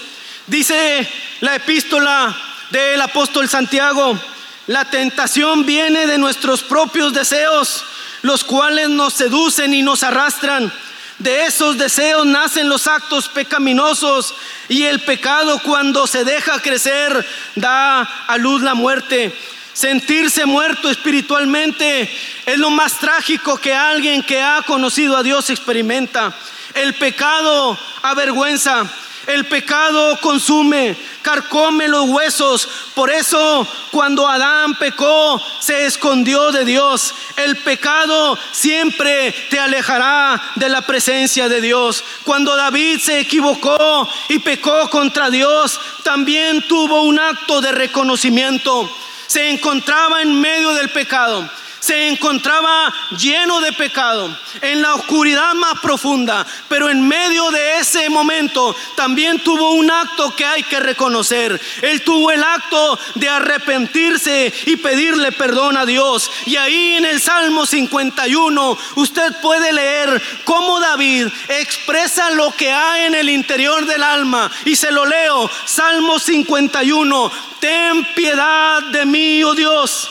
Dice 0.48 1.08
la 1.40 1.54
epístola 1.54 2.36
del 2.70 3.00
apóstol 3.00 3.48
Santiago, 3.48 4.18
la 4.66 4.84
tentación 4.90 5.64
viene 5.64 6.06
de 6.06 6.18
nuestros 6.18 6.62
propios 6.62 7.14
deseos 7.14 7.84
los 8.22 8.42
cuales 8.42 8.88
nos 8.88 9.14
seducen 9.14 9.72
y 9.72 9.82
nos 9.82 10.02
arrastran. 10.02 10.72
De 11.18 11.44
esos 11.44 11.78
deseos 11.78 12.26
nacen 12.26 12.68
los 12.68 12.86
actos 12.86 13.28
pecaminosos 13.28 14.34
y 14.68 14.82
el 14.82 15.00
pecado 15.00 15.60
cuando 15.60 16.06
se 16.06 16.24
deja 16.24 16.60
crecer 16.60 17.26
da 17.54 18.02
a 18.02 18.36
luz 18.36 18.60
la 18.62 18.74
muerte. 18.74 19.32
Sentirse 19.76 20.46
muerto 20.46 20.88
espiritualmente 20.88 22.10
es 22.46 22.56
lo 22.56 22.70
más 22.70 22.98
trágico 22.98 23.58
que 23.58 23.74
alguien 23.74 24.22
que 24.22 24.40
ha 24.40 24.62
conocido 24.62 25.14
a 25.18 25.22
Dios 25.22 25.50
experimenta. 25.50 26.34
El 26.72 26.94
pecado 26.94 27.78
avergüenza, 28.00 28.90
el 29.26 29.44
pecado 29.44 30.18
consume, 30.22 30.96
carcome 31.20 31.88
los 31.88 32.08
huesos. 32.08 32.66
Por 32.94 33.10
eso 33.10 33.68
cuando 33.90 34.26
Adán 34.26 34.76
pecó, 34.76 35.42
se 35.60 35.84
escondió 35.84 36.52
de 36.52 36.64
Dios. 36.64 37.14
El 37.36 37.58
pecado 37.58 38.38
siempre 38.52 39.30
te 39.50 39.60
alejará 39.60 40.42
de 40.54 40.70
la 40.70 40.86
presencia 40.86 41.50
de 41.50 41.60
Dios. 41.60 42.02
Cuando 42.24 42.56
David 42.56 42.98
se 43.00 43.20
equivocó 43.20 44.08
y 44.30 44.38
pecó 44.38 44.88
contra 44.88 45.28
Dios, 45.28 45.78
también 46.02 46.66
tuvo 46.66 47.02
un 47.02 47.18
acto 47.18 47.60
de 47.60 47.72
reconocimiento. 47.72 48.90
Se 49.26 49.50
encontraba 49.50 50.22
en 50.22 50.40
medio 50.40 50.72
del 50.74 50.90
pecado 50.90 51.48
se 51.86 52.08
encontraba 52.08 52.92
lleno 53.16 53.60
de 53.60 53.72
pecado, 53.72 54.36
en 54.60 54.82
la 54.82 54.94
oscuridad 54.94 55.54
más 55.54 55.78
profunda, 55.78 56.44
pero 56.68 56.90
en 56.90 57.06
medio 57.06 57.48
de 57.52 57.78
ese 57.78 58.10
momento 58.10 58.74
también 58.96 59.38
tuvo 59.38 59.70
un 59.74 59.88
acto 59.88 60.34
que 60.34 60.44
hay 60.44 60.64
que 60.64 60.80
reconocer. 60.80 61.60
Él 61.82 62.02
tuvo 62.02 62.32
el 62.32 62.42
acto 62.42 62.98
de 63.14 63.28
arrepentirse 63.28 64.52
y 64.66 64.76
pedirle 64.78 65.30
perdón 65.30 65.76
a 65.76 65.86
Dios. 65.86 66.28
Y 66.46 66.56
ahí 66.56 66.94
en 66.94 67.04
el 67.04 67.20
Salmo 67.20 67.64
51 67.66 68.78
usted 68.96 69.40
puede 69.40 69.72
leer 69.72 70.20
cómo 70.42 70.80
David 70.80 71.28
expresa 71.48 72.30
lo 72.30 72.50
que 72.50 72.72
hay 72.72 73.04
en 73.04 73.14
el 73.14 73.30
interior 73.30 73.86
del 73.86 74.02
alma. 74.02 74.50
Y 74.64 74.74
se 74.74 74.90
lo 74.90 75.06
leo, 75.06 75.48
Salmo 75.64 76.18
51, 76.18 77.30
ten 77.60 78.04
piedad 78.16 78.82
de 78.90 79.06
mí, 79.06 79.44
oh 79.44 79.54
Dios 79.54 80.10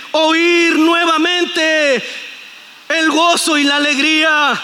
oír 0.11 0.77
nuevamente 0.77 2.03
el 2.89 3.09
gozo 3.09 3.57
y 3.57 3.63
la 3.63 3.77
alegría. 3.77 4.61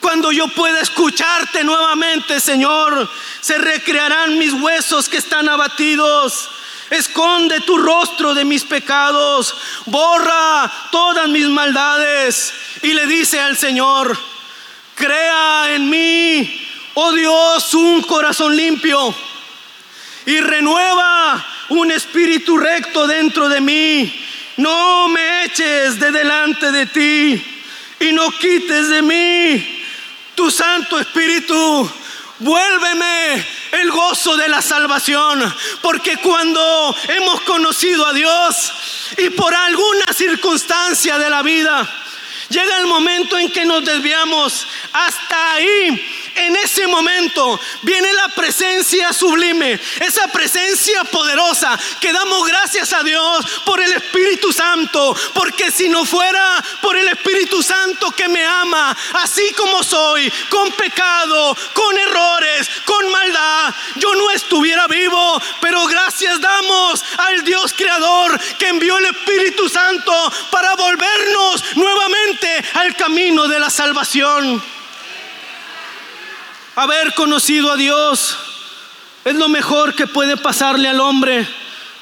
Cuando 0.00 0.30
yo 0.30 0.48
pueda 0.48 0.80
escucharte 0.80 1.64
nuevamente, 1.64 2.40
Señor, 2.40 3.10
se 3.40 3.58
recrearán 3.58 4.38
mis 4.38 4.52
huesos 4.52 5.08
que 5.08 5.16
están 5.16 5.48
abatidos. 5.48 6.50
Esconde 6.90 7.60
tu 7.62 7.78
rostro 7.78 8.32
de 8.34 8.44
mis 8.44 8.62
pecados, 8.62 9.56
borra 9.86 10.70
todas 10.92 11.28
mis 11.28 11.48
maldades. 11.48 12.52
Y 12.82 12.92
le 12.92 13.06
dice 13.06 13.40
al 13.40 13.56
Señor, 13.56 14.16
crea 14.94 15.74
en 15.74 15.90
mí, 15.90 16.68
oh 16.94 17.12
Dios, 17.12 17.74
un 17.74 18.02
corazón 18.02 18.56
limpio 18.56 19.14
y 20.26 20.40
renueva 20.40 21.44
un 21.70 21.90
espíritu 21.90 22.58
recto 22.58 23.06
dentro 23.06 23.48
de 23.48 23.60
mí. 23.60 24.25
No 24.56 25.08
me 25.08 25.44
eches 25.44 26.00
de 26.00 26.10
delante 26.10 26.72
de 26.72 26.86
ti 26.86 27.62
y 28.00 28.12
no 28.12 28.30
quites 28.32 28.88
de 28.88 29.02
mí 29.02 29.82
tu 30.34 30.50
Santo 30.50 30.98
Espíritu. 30.98 31.90
Vuélveme 32.38 33.46
el 33.72 33.90
gozo 33.90 34.36
de 34.36 34.48
la 34.48 34.60
salvación, 34.60 35.54
porque 35.80 36.18
cuando 36.18 36.94
hemos 37.08 37.40
conocido 37.42 38.06
a 38.06 38.12
Dios 38.12 38.72
y 39.16 39.30
por 39.30 39.54
alguna 39.54 40.12
circunstancia 40.12 41.18
de 41.18 41.30
la 41.30 41.42
vida, 41.42 41.88
llega 42.50 42.78
el 42.78 42.86
momento 42.86 43.38
en 43.38 43.50
que 43.50 43.64
nos 43.64 43.84
desviamos, 43.84 44.66
hasta 44.92 45.52
ahí 45.52 46.15
en 46.36 46.56
ese 46.56 46.86
momento 46.86 47.58
viene 47.82 48.12
la 48.12 48.28
presencia 48.28 49.12
sublime, 49.12 49.80
esa 50.00 50.28
presencia 50.28 51.04
poderosa 51.04 51.78
que 52.00 52.12
damos 52.12 52.46
gracias 52.46 52.92
a 52.92 53.02
Dios 53.02 53.46
por 53.64 53.80
el 53.80 53.92
Espíritu 53.92 54.52
Santo, 54.52 55.16
porque 55.34 55.70
si 55.70 55.88
no 55.88 56.04
fuera 56.04 56.62
por 56.82 56.96
el 56.96 57.08
Espíritu 57.08 57.62
Santo 57.62 58.10
que 58.12 58.28
me 58.28 58.44
ama, 58.44 58.96
así 59.14 59.52
como 59.54 59.82
soy, 59.82 60.30
con 60.48 60.70
pecado, 60.72 61.56
con 61.72 61.96
errores, 61.98 62.68
con 62.84 63.10
maldad, 63.10 63.74
yo 63.96 64.14
no 64.14 64.30
estuviera 64.30 64.86
vivo, 64.86 65.42
pero 65.60 65.86
gracias 65.86 66.40
damos 66.40 67.04
al 67.18 67.44
Dios 67.44 67.72
creador 67.72 68.38
que 68.58 68.68
envió 68.68 68.98
el 68.98 69.06
Espíritu 69.06 69.68
Santo 69.68 70.12
para 70.50 70.74
volvernos 70.74 71.76
nuevamente 71.76 72.64
al 72.74 72.94
camino 72.96 73.48
de 73.48 73.58
la 73.58 73.70
salvación. 73.70 74.75
Haber 76.76 77.14
conocido 77.14 77.72
a 77.72 77.76
Dios 77.76 78.36
es 79.24 79.34
lo 79.34 79.48
mejor 79.48 79.94
que 79.94 80.06
puede 80.06 80.36
pasarle 80.36 80.90
al 80.90 81.00
hombre. 81.00 81.48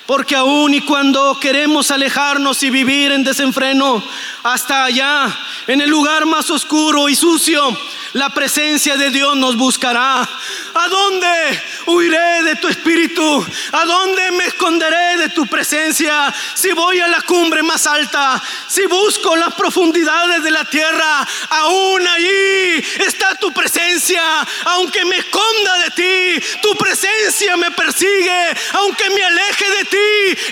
Porque 0.06 0.36
aún 0.36 0.74
y 0.74 0.82
cuando 0.82 1.38
queremos 1.40 1.90
alejarnos 1.90 2.62
y 2.62 2.70
vivir 2.70 3.12
en 3.12 3.24
desenfreno, 3.24 4.04
hasta 4.42 4.84
allá, 4.84 5.34
en 5.66 5.80
el 5.80 5.88
lugar 5.88 6.26
más 6.26 6.50
oscuro 6.50 7.08
y 7.08 7.16
sucio, 7.16 7.74
la 8.14 8.30
presencia 8.30 8.96
de 8.96 9.10
Dios 9.10 9.36
nos 9.36 9.56
buscará. 9.56 10.20
¿A 10.74 10.88
dónde 10.88 11.62
huiré 11.86 12.42
de 12.44 12.56
tu 12.56 12.68
espíritu? 12.68 13.46
¿A 13.72 13.84
dónde 13.84 14.30
me 14.32 14.46
esconderé 14.46 15.16
de 15.16 15.28
tu 15.30 15.46
presencia? 15.46 16.32
Si 16.54 16.70
voy 16.72 17.00
a 17.00 17.08
la 17.08 17.22
cumbre 17.22 17.62
más 17.62 17.86
alta, 17.86 18.40
si 18.68 18.86
busco 18.86 19.34
las 19.36 19.54
profundidades 19.54 20.42
de 20.44 20.50
la 20.50 20.64
tierra, 20.64 21.26
aún 21.50 22.06
allí 22.06 22.84
está 23.04 23.34
tu 23.36 23.52
presencia. 23.52 24.22
Aunque 24.66 25.04
me 25.04 25.16
esconda 25.18 25.78
de 25.78 25.90
ti, 25.90 26.46
tu 26.62 26.74
presencia 26.76 27.56
me 27.56 27.70
persigue. 27.72 28.54
Aunque 28.74 29.10
me 29.10 29.24
aleje 29.24 29.70
de 29.70 29.84
ti, 29.86 29.93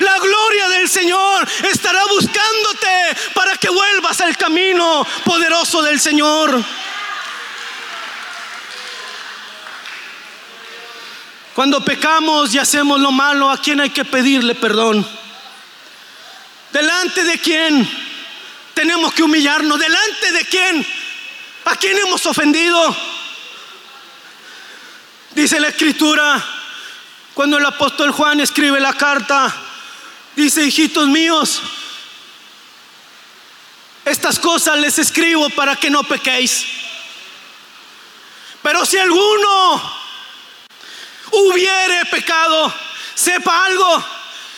la 0.00 0.18
gloria 0.18 0.68
del 0.68 0.88
Señor 0.88 1.48
estará 1.70 2.04
buscándote 2.06 3.16
para 3.34 3.56
que 3.56 3.68
vuelvas 3.68 4.20
al 4.20 4.36
camino 4.36 5.06
poderoso 5.24 5.82
del 5.82 6.00
Señor. 6.00 6.62
Cuando 11.54 11.84
pecamos 11.84 12.54
y 12.54 12.58
hacemos 12.58 13.00
lo 13.00 13.12
malo, 13.12 13.50
¿a 13.50 13.60
quién 13.60 13.80
hay 13.80 13.90
que 13.90 14.04
pedirle 14.04 14.54
perdón? 14.54 15.06
¿Delante 16.72 17.24
de 17.24 17.38
quién 17.38 17.88
tenemos 18.72 19.12
que 19.12 19.22
humillarnos? 19.22 19.78
¿Delante 19.78 20.32
de 20.32 20.44
quién? 20.46 20.86
¿A 21.66 21.76
quién 21.76 21.98
hemos 21.98 22.24
ofendido? 22.24 22.96
Dice 25.34 25.60
la 25.60 25.68
escritura, 25.68 26.42
cuando 27.34 27.56
el 27.56 27.64
apóstol 27.64 28.10
Juan 28.10 28.40
escribe 28.40 28.78
la 28.78 28.92
carta, 28.92 29.54
dice, 30.36 30.64
hijitos 30.64 31.08
míos, 31.08 31.62
estas 34.04 34.38
cosas 34.38 34.78
les 34.78 34.98
escribo 34.98 35.48
para 35.50 35.76
que 35.76 35.88
no 35.88 36.02
pequéis. 36.02 36.66
Pero 38.62 38.84
si 38.84 38.98
alguno 38.98 39.82
hubiere 41.32 42.04
pecado, 42.06 42.72
sepa 43.14 43.64
algo. 43.64 44.04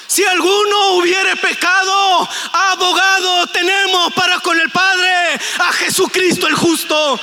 Si 0.07 0.25
alguno 0.25 0.89
hubiere 0.95 1.37
pecado, 1.37 2.29
abogado 2.53 3.47
tenemos 3.49 4.13
para 4.15 4.39
con 4.41 4.61
el 4.61 4.71
Padre, 4.71 5.41
a 5.61 5.73
Jesucristo 5.73 6.47
el 6.47 6.55
justo. 6.55 7.21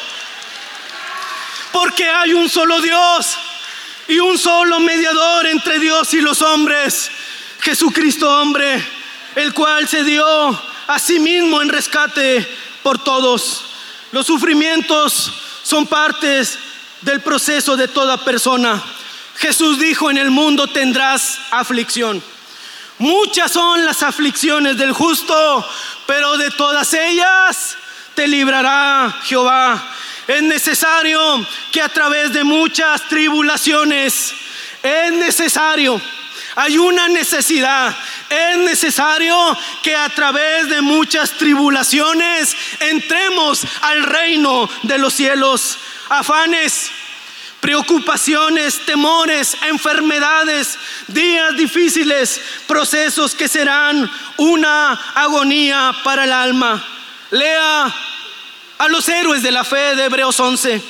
Porque 1.72 2.10
hay 2.10 2.34
un 2.34 2.50
solo 2.50 2.82
Dios 2.82 3.38
y 4.12 4.20
un 4.20 4.38
solo 4.38 4.82
mediador 4.82 5.48
entre 5.48 5.80
Dios 5.80 6.14
y 6.14 6.20
los 6.20 6.42
hombres, 6.42 7.10
Jesucristo 7.62 8.30
hombre, 8.30 8.86
el 9.36 9.54
cual 9.54 9.88
se 9.88 10.04
dio 10.04 10.26
a 10.88 11.00
sí 11.00 11.18
mismo 11.18 11.62
en 11.62 11.70
rescate 11.70 12.46
por 12.84 13.02
todos. 13.02 13.64
Los 14.12 14.28
sufrimientos 14.28 15.32
son 15.64 15.88
partes 15.88 16.60
del 17.00 17.22
proceso 17.22 17.78
de 17.78 17.88
toda 17.88 18.18
persona. 18.18 18.84
Jesús 19.38 19.80
dijo, 19.80 20.12
en 20.12 20.18
el 20.18 20.30
mundo 20.30 20.68
tendrás 20.68 21.40
aflicción. 21.50 22.22
Muchas 22.98 23.50
son 23.54 23.86
las 23.86 24.04
aflicciones 24.04 24.76
del 24.76 24.92
justo, 24.92 25.66
pero 26.06 26.38
de 26.38 26.52
todas 26.52 26.94
ellas 26.94 27.78
te 28.14 28.28
librará 28.28 29.22
Jehová. 29.24 29.82
Es 30.28 30.42
necesario 30.44 31.48
que 31.72 31.82
a 31.82 31.90
través 31.90 32.32
de 32.34 32.44
muchas 32.44 33.08
tribulaciones, 33.08 34.34
es 34.84 35.12
necesario, 35.14 36.02
hay 36.56 36.78
una 36.78 37.08
necesidad, 37.08 37.96
es 38.30 38.58
necesario 38.58 39.36
que 39.84 39.96
a 39.96 40.10
través 40.10 40.70
de 40.70 40.82
muchas 40.82 41.32
tribulaciones 41.32 42.56
entremos 42.80 43.66
al 43.82 44.04
reino 44.04 44.70
de 44.84 44.98
los 44.98 45.14
cielos. 45.14 45.78
Afanes, 46.10 46.92
preocupaciones, 47.62 48.86
temores, 48.86 49.56
enfermedades, 49.70 50.78
días 51.08 51.56
difíciles, 51.56 52.42
procesos 52.68 53.34
que 53.34 53.48
serán 53.48 54.12
una 54.38 54.94
agonía 55.16 55.94
para 56.04 56.26
el 56.26 56.34
alma. 56.34 56.84
Lea 57.30 58.11
a 58.82 58.88
los 58.88 59.08
héroes 59.10 59.44
de 59.44 59.52
la 59.52 59.64
fe 59.64 59.96
de 59.96 60.06
Hebreos 60.06 60.40
11. 60.40 60.82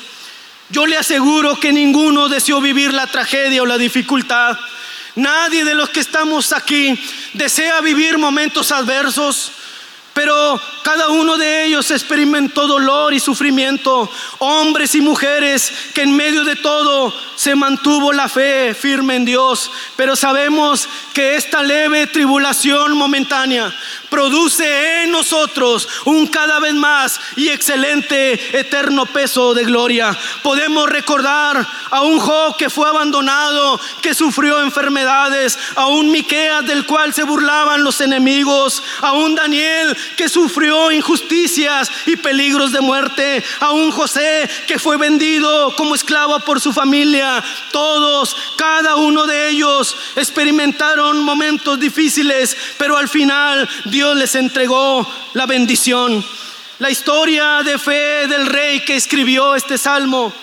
Yo 0.69 0.85
le 0.85 0.95
aseguro 0.95 1.59
que 1.59 1.73
ninguno 1.73 2.29
deseó 2.29 2.61
vivir 2.61 2.93
la 2.93 3.05
tragedia 3.05 3.61
o 3.61 3.65
la 3.65 3.77
dificultad. 3.77 4.57
Nadie 5.15 5.65
de 5.65 5.75
los 5.75 5.89
que 5.89 5.99
estamos 5.99 6.53
aquí 6.53 6.97
desea 7.33 7.81
vivir 7.81 8.17
momentos 8.17 8.71
adversos. 8.71 9.51
Pero 10.13 10.61
cada 10.83 11.09
uno 11.09 11.37
de 11.37 11.65
ellos 11.65 11.91
experimentó 11.91 12.65
dolor 12.65 13.13
y 13.13 13.19
sufrimiento, 13.19 14.09
hombres 14.39 14.95
y 14.95 15.01
mujeres 15.01 15.73
que 15.93 16.03
en 16.03 16.15
medio 16.15 16.45
de 16.45 16.55
todo 16.55 17.13
se 17.35 17.55
mantuvo 17.55 18.13
la 18.13 18.29
fe 18.29 18.73
firme 18.73 19.17
en 19.17 19.25
Dios. 19.25 19.69
Pero 19.97 20.15
sabemos 20.15 20.87
que 21.13 21.35
esta 21.35 21.61
leve 21.61 22.07
tribulación 22.07 22.93
momentánea 22.93 23.73
produce 24.11 25.03
en 25.03 25.11
nosotros 25.11 25.87
un 26.03 26.27
cada 26.27 26.59
vez 26.59 26.73
más 26.75 27.19
y 27.37 27.47
excelente 27.47 28.59
eterno 28.59 29.05
peso 29.05 29.53
de 29.53 29.63
gloria. 29.63 30.15
Podemos 30.43 30.87
recordar 30.89 31.65
a 31.89 32.01
un 32.01 32.19
Job 32.19 32.57
que 32.57 32.69
fue 32.69 32.89
abandonado, 32.89 33.79
que 34.01 34.13
sufrió 34.13 34.61
enfermedades, 34.61 35.57
a 35.75 35.87
un 35.87 36.11
Miqueas 36.11 36.67
del 36.67 36.85
cual 36.85 37.13
se 37.13 37.23
burlaban 37.23 37.83
los 37.83 38.01
enemigos, 38.01 38.83
a 38.99 39.13
un 39.13 39.33
Daniel 39.33 39.97
que 40.17 40.27
sufrió 40.27 40.91
injusticias 40.91 41.89
y 42.05 42.17
peligros 42.17 42.73
de 42.73 42.81
muerte, 42.81 43.43
a 43.61 43.71
un 43.71 43.91
José 43.91 44.49
que 44.67 44.77
fue 44.77 44.97
vendido 44.97 45.73
como 45.77 45.95
esclavo 45.95 46.37
por 46.41 46.59
su 46.59 46.73
familia. 46.73 47.41
Todos, 47.71 48.35
cada 48.57 48.97
uno 48.97 49.25
de 49.25 49.49
ellos 49.49 49.95
experimentaron 50.17 51.23
momentos 51.23 51.79
difíciles, 51.79 52.57
pero 52.77 52.97
al 52.97 53.07
final 53.07 53.69
Dios 53.85 54.00
les 54.01 54.35
entregó 54.35 55.07
la 55.33 55.45
bendición. 55.45 56.23
La 56.79 56.89
historia 56.89 57.61
de 57.63 57.77
fe 57.77 58.27
del 58.27 58.47
rey 58.47 58.79
que 58.81 58.95
escribió 58.95 59.55
este 59.55 59.77
salmo 59.77 60.33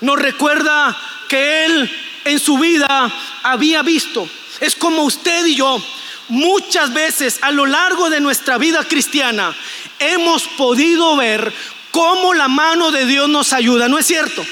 nos 0.00 0.18
recuerda 0.18 0.96
que 1.28 1.64
él 1.64 1.90
en 2.24 2.38
su 2.38 2.58
vida 2.58 3.10
había 3.42 3.82
visto. 3.82 4.28
Es 4.60 4.74
como 4.74 5.02
usted 5.04 5.46
y 5.46 5.54
yo, 5.54 5.80
muchas 6.28 6.92
veces 6.92 7.38
a 7.42 7.50
lo 7.50 7.66
largo 7.66 8.10
de 8.10 8.20
nuestra 8.20 8.58
vida 8.58 8.82
cristiana 8.84 9.54
hemos 9.98 10.48
podido 10.48 11.16
ver 11.16 11.52
cómo 11.90 12.34
la 12.34 12.48
mano 12.48 12.90
de 12.90 13.06
Dios 13.06 13.28
nos 13.28 13.52
ayuda, 13.52 13.88
¿no 13.88 13.98
es 13.98 14.06
cierto? 14.06 14.44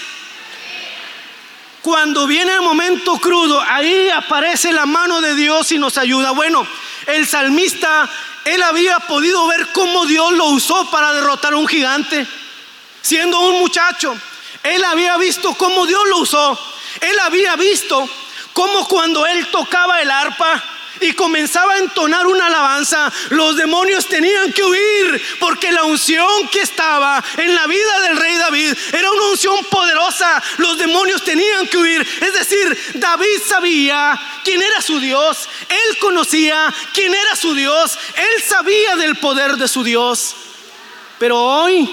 Cuando 1.82 2.28
viene 2.28 2.52
el 2.54 2.62
momento 2.62 3.18
crudo, 3.18 3.60
ahí 3.60 4.08
aparece 4.10 4.72
la 4.72 4.86
mano 4.86 5.20
de 5.20 5.34
Dios 5.34 5.72
y 5.72 5.78
nos 5.78 5.98
ayuda. 5.98 6.30
Bueno, 6.30 6.64
el 7.06 7.26
salmista 7.26 8.08
él 8.44 8.62
había 8.62 8.98
podido 9.00 9.46
ver 9.46 9.68
cómo 9.72 10.06
Dios 10.06 10.32
lo 10.32 10.46
usó 10.46 10.90
para 10.90 11.12
derrotar 11.12 11.52
a 11.52 11.56
un 11.56 11.68
gigante, 11.68 12.26
siendo 13.00 13.38
un 13.40 13.60
muchacho. 13.60 14.14
Él 14.62 14.84
había 14.84 15.16
visto 15.16 15.54
cómo 15.54 15.86
Dios 15.86 16.00
lo 16.08 16.18
usó. 16.18 16.58
Él 17.00 17.18
había 17.20 17.56
visto 17.56 18.08
cómo 18.52 18.86
cuando 18.88 19.26
él 19.26 19.46
tocaba 19.48 20.00
el 20.00 20.10
arpa, 20.10 20.62
y 21.02 21.12
comenzaba 21.12 21.74
a 21.74 21.78
entonar 21.78 22.26
una 22.26 22.46
alabanza, 22.46 23.12
los 23.30 23.56
demonios 23.56 24.06
tenían 24.06 24.52
que 24.52 24.64
huir 24.64 25.22
porque 25.40 25.72
la 25.72 25.84
unción 25.84 26.48
que 26.48 26.60
estaba 26.60 27.22
en 27.36 27.54
la 27.54 27.66
vida 27.66 28.00
del 28.00 28.16
rey 28.16 28.36
David 28.36 28.74
era 28.92 29.10
una 29.10 29.24
unción 29.26 29.64
poderosa. 29.70 30.42
Los 30.58 30.78
demonios 30.78 31.24
tenían 31.24 31.66
que 31.68 31.78
huir. 31.78 32.06
Es 32.20 32.34
decir, 32.34 32.78
David 32.94 33.40
sabía 33.46 34.20
quién 34.44 34.62
era 34.62 34.80
su 34.80 35.00
Dios. 35.00 35.48
Él 35.68 35.98
conocía 35.98 36.72
quién 36.94 37.14
era 37.14 37.36
su 37.36 37.54
Dios. 37.54 37.98
Él 38.14 38.42
sabía 38.42 38.96
del 38.96 39.16
poder 39.16 39.56
de 39.56 39.68
su 39.68 39.82
Dios. 39.82 40.34
Pero 41.18 41.38
hoy, 41.38 41.88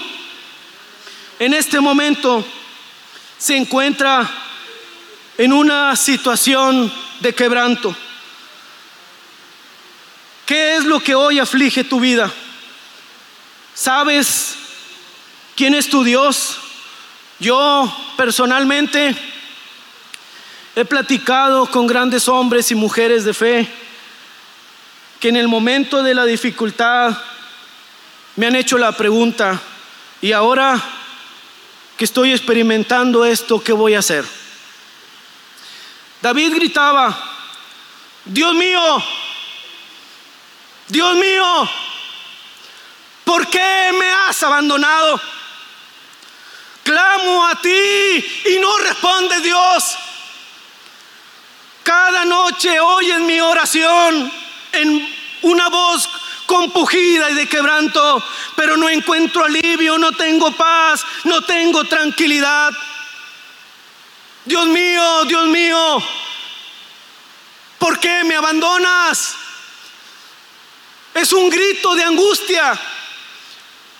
en 1.38 1.54
este 1.54 1.80
momento, 1.80 2.44
se 3.38 3.56
encuentra 3.56 4.28
en 5.38 5.52
una 5.52 5.96
situación 5.96 6.92
de 7.20 7.34
quebranto. 7.34 7.96
¿Qué 10.50 10.74
es 10.74 10.84
lo 10.84 10.98
que 10.98 11.14
hoy 11.14 11.38
aflige 11.38 11.84
tu 11.84 12.00
vida? 12.00 12.28
¿Sabes 13.72 14.56
quién 15.54 15.76
es 15.76 15.88
tu 15.88 16.02
Dios? 16.02 16.56
Yo 17.38 17.88
personalmente 18.16 19.14
he 20.74 20.84
platicado 20.84 21.66
con 21.66 21.86
grandes 21.86 22.26
hombres 22.26 22.68
y 22.72 22.74
mujeres 22.74 23.24
de 23.24 23.32
fe 23.32 23.72
que 25.20 25.28
en 25.28 25.36
el 25.36 25.46
momento 25.46 26.02
de 26.02 26.14
la 26.14 26.24
dificultad 26.24 27.16
me 28.34 28.48
han 28.48 28.56
hecho 28.56 28.76
la 28.76 28.90
pregunta, 28.90 29.60
¿y 30.20 30.32
ahora 30.32 30.82
que 31.96 32.04
estoy 32.04 32.32
experimentando 32.32 33.24
esto, 33.24 33.62
qué 33.62 33.72
voy 33.72 33.94
a 33.94 34.00
hacer? 34.00 34.24
David 36.20 36.56
gritaba, 36.56 37.16
Dios 38.24 38.52
mío, 38.56 39.00
Dios 40.90 41.14
mío, 41.14 41.70
¿por 43.24 43.48
qué 43.48 43.92
me 43.96 44.10
has 44.10 44.42
abandonado? 44.42 45.20
Clamo 46.82 47.46
a 47.46 47.54
ti 47.60 47.70
y 47.70 48.58
no 48.58 48.76
responde 48.78 49.40
Dios. 49.40 49.96
Cada 51.84 52.24
noche 52.24 52.80
oyes 52.80 53.20
mi 53.20 53.40
oración 53.40 54.32
en 54.72 55.16
una 55.42 55.68
voz 55.68 56.08
compugida 56.46 57.30
y 57.30 57.34
de 57.34 57.48
quebranto, 57.48 58.24
pero 58.56 58.76
no 58.76 58.88
encuentro 58.88 59.44
alivio, 59.44 59.96
no 59.96 60.10
tengo 60.10 60.50
paz, 60.50 61.04
no 61.22 61.40
tengo 61.42 61.84
tranquilidad. 61.84 62.72
Dios 64.44 64.66
mío, 64.66 65.24
Dios 65.26 65.46
mío, 65.46 66.02
¿por 67.78 68.00
qué 68.00 68.24
me 68.24 68.34
abandonas? 68.34 69.36
Es 71.14 71.32
un 71.32 71.50
grito 71.50 71.94
de 71.94 72.04
angustia, 72.04 72.78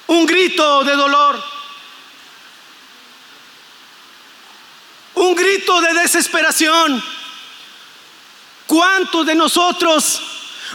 un 0.07 0.27
grito 0.27 0.85
de 0.85 0.95
dolor, 0.95 1.43
un 5.15 5.35
grito 5.35 5.81
de 5.81 5.95
desesperación. 5.95 7.03
¿Cuántos 8.67 9.27
de 9.27 9.35
nosotros, 9.35 10.23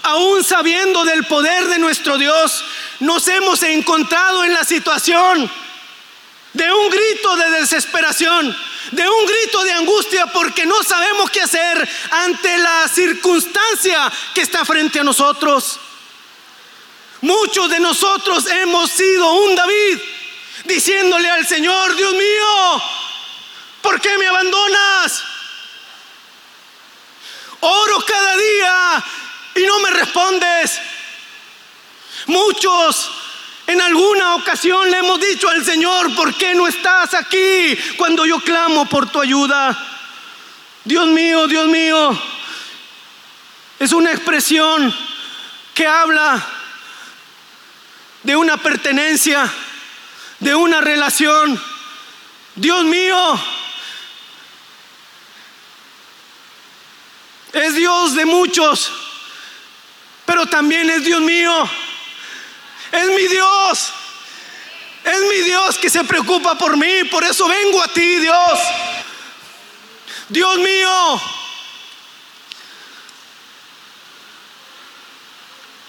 aún 0.03 0.43
sabiendo 0.43 1.05
del 1.05 1.25
poder 1.25 1.67
de 1.67 1.79
nuestro 1.79 2.17
Dios, 2.17 2.65
nos 2.99 3.25
hemos 3.29 3.63
encontrado 3.63 4.43
en 4.43 4.53
la 4.53 4.65
situación 4.65 5.49
de 6.51 6.71
un 6.71 6.89
grito 6.89 7.35
de 7.37 7.49
desesperación, 7.51 8.57
de 8.91 9.09
un 9.09 9.25
grito 9.25 9.63
de 9.63 9.71
angustia 9.71 10.27
porque 10.27 10.65
no 10.65 10.83
sabemos 10.83 11.29
qué 11.29 11.41
hacer 11.41 11.89
ante 12.11 12.57
la 12.57 12.87
circunstancia 12.89 14.11
que 14.33 14.41
está 14.41 14.65
frente 14.65 14.99
a 14.99 15.03
nosotros? 15.03 15.79
Muchos 17.25 17.71
de 17.71 17.79
nosotros 17.79 18.45
hemos 18.45 18.91
sido 18.91 19.33
un 19.33 19.55
David 19.55 19.99
diciéndole 20.65 21.27
al 21.27 21.43
Señor, 21.47 21.95
Dios 21.95 22.13
mío, 22.13 22.83
¿por 23.81 23.99
qué 23.99 24.15
me 24.19 24.27
abandonas? 24.27 25.23
Oro 27.61 28.05
cada 28.05 28.37
día 28.37 29.05
y 29.55 29.61
no 29.61 29.79
me 29.79 29.89
respondes. 29.89 30.79
Muchos 32.27 33.09
en 33.65 33.81
alguna 33.81 34.35
ocasión 34.35 34.91
le 34.91 34.99
hemos 34.99 35.19
dicho 35.19 35.49
al 35.49 35.65
Señor, 35.65 36.13
¿por 36.13 36.31
qué 36.35 36.53
no 36.53 36.67
estás 36.67 37.15
aquí 37.15 37.75
cuando 37.97 38.23
yo 38.27 38.39
clamo 38.39 38.85
por 38.85 39.09
tu 39.09 39.19
ayuda? 39.19 39.75
Dios 40.83 41.07
mío, 41.07 41.47
Dios 41.47 41.65
mío, 41.69 42.21
es 43.79 43.91
una 43.93 44.11
expresión 44.11 44.95
que 45.73 45.87
habla 45.87 46.54
de 48.25 48.35
una 48.35 48.57
pertenencia, 48.57 49.51
de 50.39 50.55
una 50.55 50.81
relación. 50.81 51.61
Dios 52.55 52.83
mío, 52.85 53.39
es 57.53 57.75
Dios 57.75 58.15
de 58.15 58.25
muchos, 58.25 58.91
pero 60.25 60.47
también 60.47 60.89
es 60.89 61.05
Dios 61.05 61.21
mío. 61.21 61.69
Es 62.91 63.05
mi 63.07 63.27
Dios. 63.27 63.93
Es 65.03 65.19
mi 65.21 65.41
Dios 65.43 65.77
que 65.77 65.89
se 65.89 66.03
preocupa 66.03 66.57
por 66.57 66.77
mí. 66.77 67.03
Por 67.11 67.23
eso 67.23 67.47
vengo 67.47 67.83
a 67.83 67.87
ti, 67.89 68.15
Dios. 68.15 68.59
Dios 70.29 70.57
mío. 70.57 71.21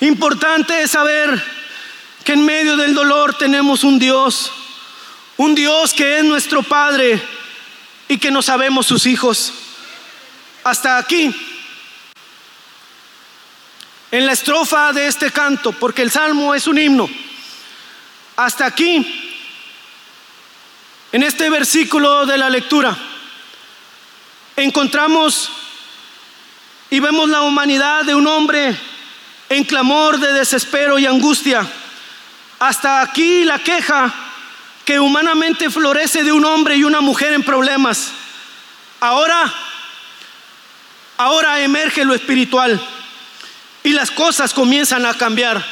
Importante 0.01 0.83
es 0.83 0.90
saber 0.90 1.42
que 2.26 2.32
en 2.32 2.44
medio 2.44 2.76
del 2.76 2.92
dolor 2.92 3.38
tenemos 3.38 3.84
un 3.84 4.00
Dios, 4.00 4.50
un 5.36 5.54
Dios 5.54 5.94
que 5.94 6.18
es 6.18 6.24
nuestro 6.24 6.60
Padre 6.64 7.22
y 8.08 8.18
que 8.18 8.32
no 8.32 8.42
sabemos 8.42 8.84
sus 8.84 9.06
hijos. 9.06 9.52
Hasta 10.64 10.98
aquí, 10.98 11.32
en 14.10 14.26
la 14.26 14.32
estrofa 14.32 14.92
de 14.92 15.06
este 15.06 15.30
canto, 15.30 15.70
porque 15.70 16.02
el 16.02 16.10
salmo 16.10 16.52
es 16.52 16.66
un 16.66 16.78
himno, 16.78 17.08
hasta 18.34 18.66
aquí, 18.66 19.06
en 21.12 21.22
este 21.22 21.48
versículo 21.48 22.26
de 22.26 22.38
la 22.38 22.50
lectura, 22.50 22.98
encontramos 24.56 25.48
y 26.90 26.98
vemos 26.98 27.28
la 27.28 27.42
humanidad 27.42 28.04
de 28.04 28.16
un 28.16 28.26
hombre 28.26 28.76
en 29.48 29.62
clamor 29.62 30.18
de 30.18 30.32
desespero 30.32 30.98
y 30.98 31.06
angustia 31.06 31.64
hasta 32.58 33.02
aquí 33.02 33.44
la 33.44 33.58
queja 33.58 34.12
que 34.84 35.00
humanamente 35.00 35.68
florece 35.68 36.22
de 36.22 36.32
un 36.32 36.44
hombre 36.44 36.76
y 36.76 36.84
una 36.84 37.00
mujer 37.00 37.32
en 37.32 37.42
problemas. 37.42 38.12
Ahora, 39.00 39.52
ahora 41.18 41.60
emerge 41.60 42.04
lo 42.04 42.14
espiritual 42.14 42.80
y 43.82 43.90
las 43.90 44.10
cosas 44.10 44.54
comienzan 44.54 45.04
a 45.04 45.14
cambiar. 45.14 45.64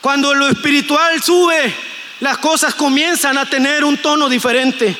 Cuando 0.00 0.34
lo 0.34 0.48
espiritual 0.48 1.22
sube, 1.22 1.74
las 2.20 2.38
cosas 2.38 2.74
comienzan 2.74 3.36
a 3.38 3.46
tener 3.46 3.84
un 3.84 3.98
tono 3.98 4.28
diferente. 4.28 4.96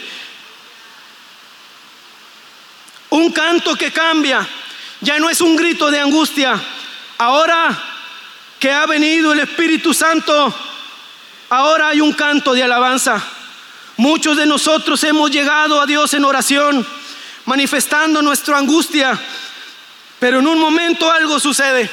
Un 3.10 3.32
canto 3.32 3.76
que 3.76 3.92
cambia, 3.92 4.46
ya 5.00 5.18
no 5.18 5.30
es 5.30 5.40
un 5.40 5.56
grito 5.56 5.90
de 5.90 6.00
angustia. 6.00 6.60
Ahora 7.18 7.78
que 8.58 8.72
ha 8.72 8.86
venido 8.86 9.32
el 9.32 9.40
Espíritu 9.40 9.94
Santo, 9.94 10.54
ahora 11.48 11.88
hay 11.88 12.00
un 12.00 12.12
canto 12.12 12.54
de 12.54 12.62
alabanza. 12.62 13.22
Muchos 13.96 14.36
de 14.36 14.46
nosotros 14.46 15.02
hemos 15.04 15.30
llegado 15.30 15.80
a 15.80 15.86
Dios 15.86 16.12
en 16.14 16.24
oración, 16.24 16.86
manifestando 17.46 18.20
nuestra 18.20 18.58
angustia, 18.58 19.18
pero 20.18 20.40
en 20.40 20.46
un 20.46 20.58
momento 20.58 21.10
algo 21.10 21.40
sucede, 21.40 21.88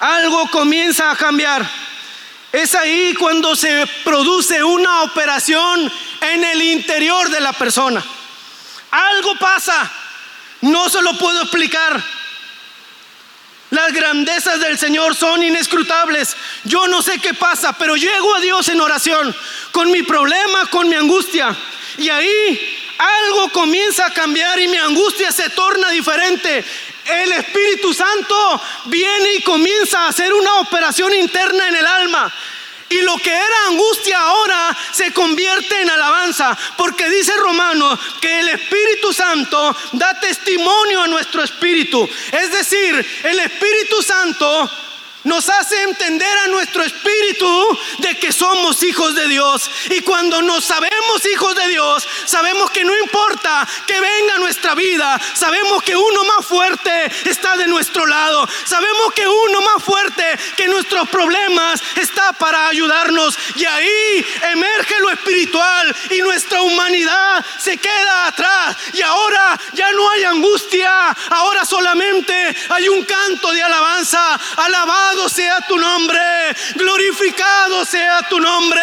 algo 0.00 0.48
comienza 0.50 1.10
a 1.10 1.16
cambiar. 1.16 1.68
Es 2.52 2.74
ahí 2.74 3.14
cuando 3.14 3.54
se 3.54 3.86
produce 4.04 4.62
una 4.62 5.02
operación 5.02 5.90
en 6.20 6.44
el 6.44 6.62
interior 6.62 7.30
de 7.30 7.40
la 7.40 7.52
persona. 7.52 8.02
Algo 8.90 9.36
pasa, 9.36 9.90
no 10.62 10.88
se 10.88 11.02
lo 11.02 11.14
puedo 11.14 11.42
explicar. 11.42 12.02
Las 13.70 13.92
grandezas 13.92 14.60
del 14.60 14.78
Señor 14.78 15.14
son 15.14 15.42
inescrutables. 15.42 16.36
Yo 16.64 16.88
no 16.88 17.02
sé 17.02 17.18
qué 17.18 17.34
pasa, 17.34 17.74
pero 17.74 17.96
llego 17.96 18.34
a 18.34 18.40
Dios 18.40 18.68
en 18.68 18.80
oración 18.80 19.34
con 19.72 19.90
mi 19.90 20.02
problema, 20.02 20.66
con 20.70 20.88
mi 20.88 20.94
angustia. 20.94 21.54
Y 21.98 22.08
ahí 22.08 22.78
algo 22.98 23.50
comienza 23.50 24.06
a 24.06 24.14
cambiar 24.14 24.58
y 24.58 24.68
mi 24.68 24.78
angustia 24.78 25.30
se 25.30 25.50
torna 25.50 25.90
diferente. 25.90 26.64
El 27.04 27.32
Espíritu 27.32 27.92
Santo 27.92 28.62
viene 28.86 29.34
y 29.34 29.42
comienza 29.42 30.00
a 30.00 30.08
hacer 30.08 30.32
una 30.32 30.54
operación 30.56 31.12
interna 31.14 31.68
en 31.68 31.76
el 31.76 31.86
alma. 31.86 32.32
Y 32.90 33.02
lo 33.02 33.16
que 33.18 33.30
era 33.30 33.66
angustia 33.68 34.18
ahora 34.18 34.76
se 34.92 35.12
convierte 35.12 35.82
en 35.82 35.90
alabanza, 35.90 36.56
porque 36.76 37.08
dice 37.10 37.36
Romano 37.36 37.98
que 38.20 38.40
el 38.40 38.48
Espíritu 38.48 39.12
Santo 39.12 39.76
da 39.92 40.18
testimonio 40.20 41.02
a 41.02 41.08
nuestro 41.08 41.42
espíritu. 41.42 42.08
Es 42.32 42.50
decir, 42.50 43.20
el 43.24 43.40
Espíritu 43.40 44.02
Santo 44.02 44.70
nos 45.24 45.48
hace 45.48 45.82
entender 45.82 46.38
a 46.38 46.46
nuestro 46.48 46.82
espíritu 46.82 47.78
de 47.98 48.18
que 48.18 48.32
somos 48.32 48.82
hijos 48.82 49.14
de 49.14 49.26
Dios. 49.28 49.70
Y 49.90 50.00
cuando 50.02 50.40
nos 50.42 50.64
sabemos 50.64 51.24
hijos 51.26 51.54
de 51.54 51.68
Dios, 51.68 52.06
sabemos 52.24 52.70
que 52.70 52.84
no 52.84 52.96
importa 52.96 53.66
que 53.86 54.00
venga 54.00 54.38
nuestra 54.38 54.74
vida, 54.74 55.20
sabemos 55.34 55.82
que 55.82 55.96
uno 55.96 56.24
más 56.24 56.46
fuerte 56.46 57.10
está 57.24 57.56
de 57.56 57.66
nuestro 57.66 58.06
lado, 58.06 58.48
sabemos 58.64 59.12
que 59.14 59.26
uno 59.26 59.60
más 59.60 59.82
fuerte 59.82 60.24
que 60.56 60.68
nuestros 60.68 61.08
problemas 61.08 61.82
está 61.96 62.32
para 62.32 62.68
ayudarnos. 62.68 63.36
Y 63.56 63.64
ahí 63.64 64.26
emerge 64.52 64.98
lo 65.00 65.10
espiritual 65.10 65.96
y 66.10 66.20
nuestra 66.22 66.62
humanidad 66.62 67.44
se 67.58 67.76
queda 67.76 68.26
atrás. 68.26 68.76
Y 68.94 69.02
ahora 69.02 69.58
ya 69.74 69.90
no 69.92 70.10
hay 70.10 70.24
angustia, 70.24 71.10
ahora 71.30 71.64
solamente 71.64 72.56
hay 72.70 72.88
un 72.88 73.04
canto 73.04 73.52
de 73.52 73.62
alabanza. 73.62 74.38
Alabado 75.08 75.28
sea 75.30 75.60
tu 75.62 75.78
nombre, 75.78 76.20
glorificado 76.74 77.82
sea 77.86 78.20
tu 78.28 78.38
nombre. 78.38 78.82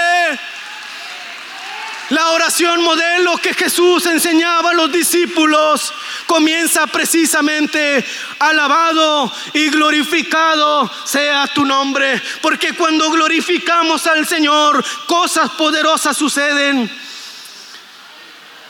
La 2.10 2.30
oración 2.30 2.82
modelo 2.82 3.38
que 3.38 3.54
Jesús 3.54 4.08
enseñaba 4.08 4.72
a 4.72 4.74
los 4.74 4.92
discípulos 4.92 5.94
comienza 6.26 6.88
precisamente, 6.88 8.04
alabado 8.40 9.32
y 9.54 9.70
glorificado 9.70 10.92
sea 11.06 11.46
tu 11.54 11.64
nombre, 11.64 12.20
porque 12.42 12.74
cuando 12.74 13.12
glorificamos 13.12 14.08
al 14.08 14.26
Señor, 14.26 14.84
cosas 15.06 15.52
poderosas 15.52 16.18
suceden. 16.18 16.90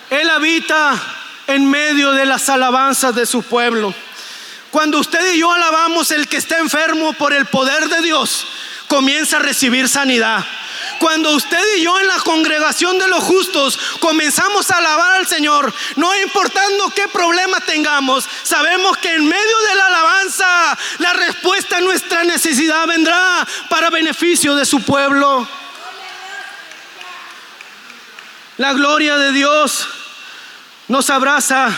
Él 0.09 0.29
habita 0.29 1.01
en 1.47 1.69
medio 1.69 2.11
de 2.11 2.25
las 2.25 2.49
alabanzas 2.49 3.15
de 3.15 3.25
su 3.25 3.43
pueblo. 3.43 3.93
Cuando 4.75 4.99
usted 4.99 5.33
y 5.33 5.39
yo 5.39 5.53
alabamos, 5.53 6.11
el 6.11 6.27
que 6.27 6.35
está 6.35 6.57
enfermo 6.57 7.13
por 7.13 7.31
el 7.31 7.45
poder 7.45 7.87
de 7.87 8.01
Dios 8.01 8.45
comienza 8.89 9.37
a 9.37 9.39
recibir 9.39 9.87
sanidad. 9.87 10.43
Cuando 10.99 11.31
usted 11.31 11.63
y 11.77 11.83
yo 11.83 11.97
en 11.97 12.07
la 12.09 12.17
congregación 12.17 12.99
de 12.99 13.07
los 13.07 13.23
justos 13.23 13.79
comenzamos 14.01 14.69
a 14.69 14.79
alabar 14.79 15.13
al 15.13 15.27
Señor, 15.27 15.73
no 15.95 16.13
importando 16.21 16.89
qué 16.89 17.07
problema 17.07 17.61
tengamos, 17.61 18.27
sabemos 18.43 18.97
que 18.97 19.13
en 19.13 19.25
medio 19.25 19.59
de 19.69 19.75
la 19.75 19.87
alabanza 19.87 20.77
la 20.97 21.13
respuesta 21.13 21.77
a 21.77 21.81
nuestra 21.81 22.25
necesidad 22.25 22.85
vendrá 22.85 23.47
para 23.69 23.89
beneficio 23.89 24.55
de 24.55 24.65
su 24.65 24.81
pueblo. 24.81 25.47
La 28.57 28.73
gloria 28.73 29.15
de 29.15 29.31
Dios 29.31 29.87
nos 30.89 31.09
abraza 31.09 31.69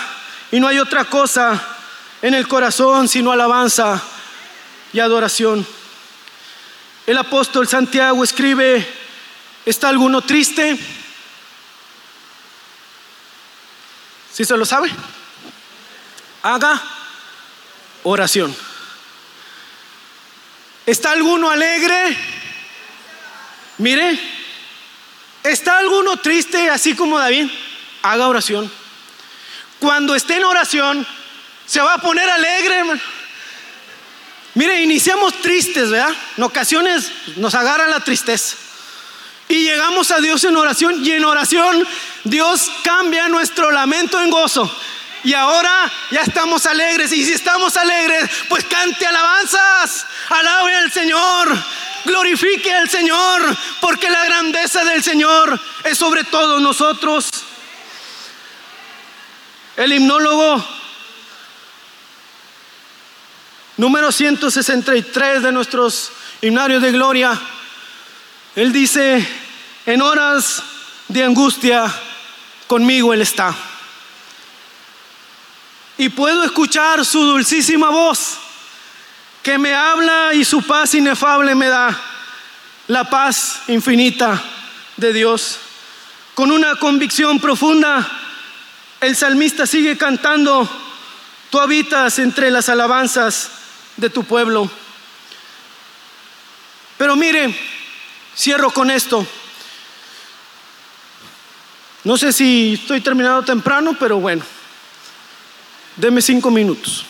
y 0.52 0.60
no 0.60 0.68
hay 0.68 0.80
otra 0.80 1.06
cosa 1.06 1.76
en 2.22 2.34
el 2.34 2.48
corazón, 2.48 3.08
sino 3.08 3.32
alabanza 3.32 4.02
y 4.94 5.00
adoración. 5.00 5.66
El 7.06 7.18
apóstol 7.18 7.68
Santiago 7.68 8.24
escribe, 8.24 8.86
¿está 9.66 9.90
alguno 9.90 10.22
triste? 10.22 10.78
¿Sí 14.34 14.46
se 14.46 14.58
lo 14.58 14.66
sabe? 14.66 14.92
Haga 16.44 16.82
oración. 18.04 18.56
¿Está 20.86 21.12
alguno 21.12 21.50
alegre? 21.50 22.18
Mire, 23.80 24.20
¿está 25.44 25.80
alguno 25.80 26.18
triste 26.18 26.70
así 26.70 26.96
como 26.96 27.20
David? 27.20 27.50
Haga 28.02 28.28
oración. 28.28 28.72
Cuando 29.80 30.16
esté 30.16 30.38
en 30.38 30.46
oración, 30.46 31.08
se 31.68 31.82
va 31.82 31.94
a 31.94 31.98
poner 32.00 32.28
alegre, 32.28 33.00
Mire, 34.58 34.82
iniciamos 34.82 35.40
tristes, 35.40 35.92
¿verdad? 35.92 36.16
En 36.36 36.44
ocasiones 36.44 37.12
nos 37.36 37.54
agarra 37.54 37.88
la 37.88 38.00
tristeza. 38.00 38.56
Y 39.48 39.66
llegamos 39.66 40.10
a 40.10 40.20
Dios 40.20 40.44
en 40.46 40.58
oración 40.58 41.06
y 41.06 41.12
en 41.12 41.24
oración 41.26 41.88
Dios 42.24 42.72
cambia 42.84 43.28
nuestro 43.28 43.70
lamento 43.70 44.20
en 44.20 44.32
gozo. 44.32 44.68
Y 45.24 45.36
ahora 45.36 45.92
ya 46.10 46.22
estamos 46.22 46.66
alegres. 46.66 47.12
Y 47.12 47.24
si 47.24 47.34
estamos 47.34 47.78
alegres, 47.78 48.32
pues 48.50 48.66
cante 48.66 49.06
alabanzas. 49.06 50.08
Alabe 50.30 50.76
al 50.76 50.92
Señor. 50.92 51.56
Glorifique 52.06 52.74
al 52.74 52.90
Señor. 52.90 53.56
Porque 53.80 54.10
la 54.10 54.26
grandeza 54.26 54.84
del 54.86 55.04
Señor 55.04 55.62
es 55.84 55.96
sobre 56.00 56.24
todos 56.24 56.60
nosotros. 56.64 57.30
El 59.76 59.94
himnólogo 59.94 60.66
número 63.78 64.12
163 64.12 65.44
de 65.44 65.52
nuestros 65.52 66.12
himnarios 66.42 66.82
de 66.82 66.92
gloria, 66.92 67.40
Él 68.56 68.74
dice, 68.74 69.26
en 69.86 70.02
horas 70.02 70.64
de 71.08 71.24
angustia 71.24 71.94
conmigo 72.66 73.14
Él 73.14 73.22
está. 73.22 73.56
Y 76.00 76.10
puedo 76.10 76.44
escuchar 76.44 77.06
su 77.06 77.24
dulcísima 77.24 77.90
voz 77.90 78.38
que 79.42 79.58
me 79.58 79.74
habla 79.74 80.34
y 80.34 80.44
su 80.44 80.62
paz 80.64 80.94
inefable 80.96 81.56
me 81.56 81.68
da, 81.68 81.98
la 82.88 83.10
paz 83.10 83.62
infinita 83.68 84.42
de 84.98 85.14
Dios. 85.14 85.60
Con 86.36 86.52
una 86.52 86.76
convicción 86.76 87.40
profunda, 87.40 88.08
el 89.02 89.16
salmista 89.16 89.66
sigue 89.66 89.98
cantando, 89.98 90.70
tú 91.50 91.60
habitas 91.60 92.20
entre 92.20 92.52
las 92.52 92.70
alabanzas 92.70 93.52
de 93.98 94.10
tu 94.10 94.24
pueblo. 94.24 94.70
Pero 96.98 97.16
mire, 97.16 97.54
cierro 98.36 98.72
con 98.72 98.90
esto. 98.90 99.26
No 102.04 102.18
sé 102.18 102.32
si 102.32 102.76
estoy 102.76 103.02
terminado 103.02 103.44
temprano, 103.44 103.96
pero 104.00 104.20
bueno, 104.20 104.44
deme 105.98 106.22
cinco 106.22 106.50
minutos. 106.50 107.06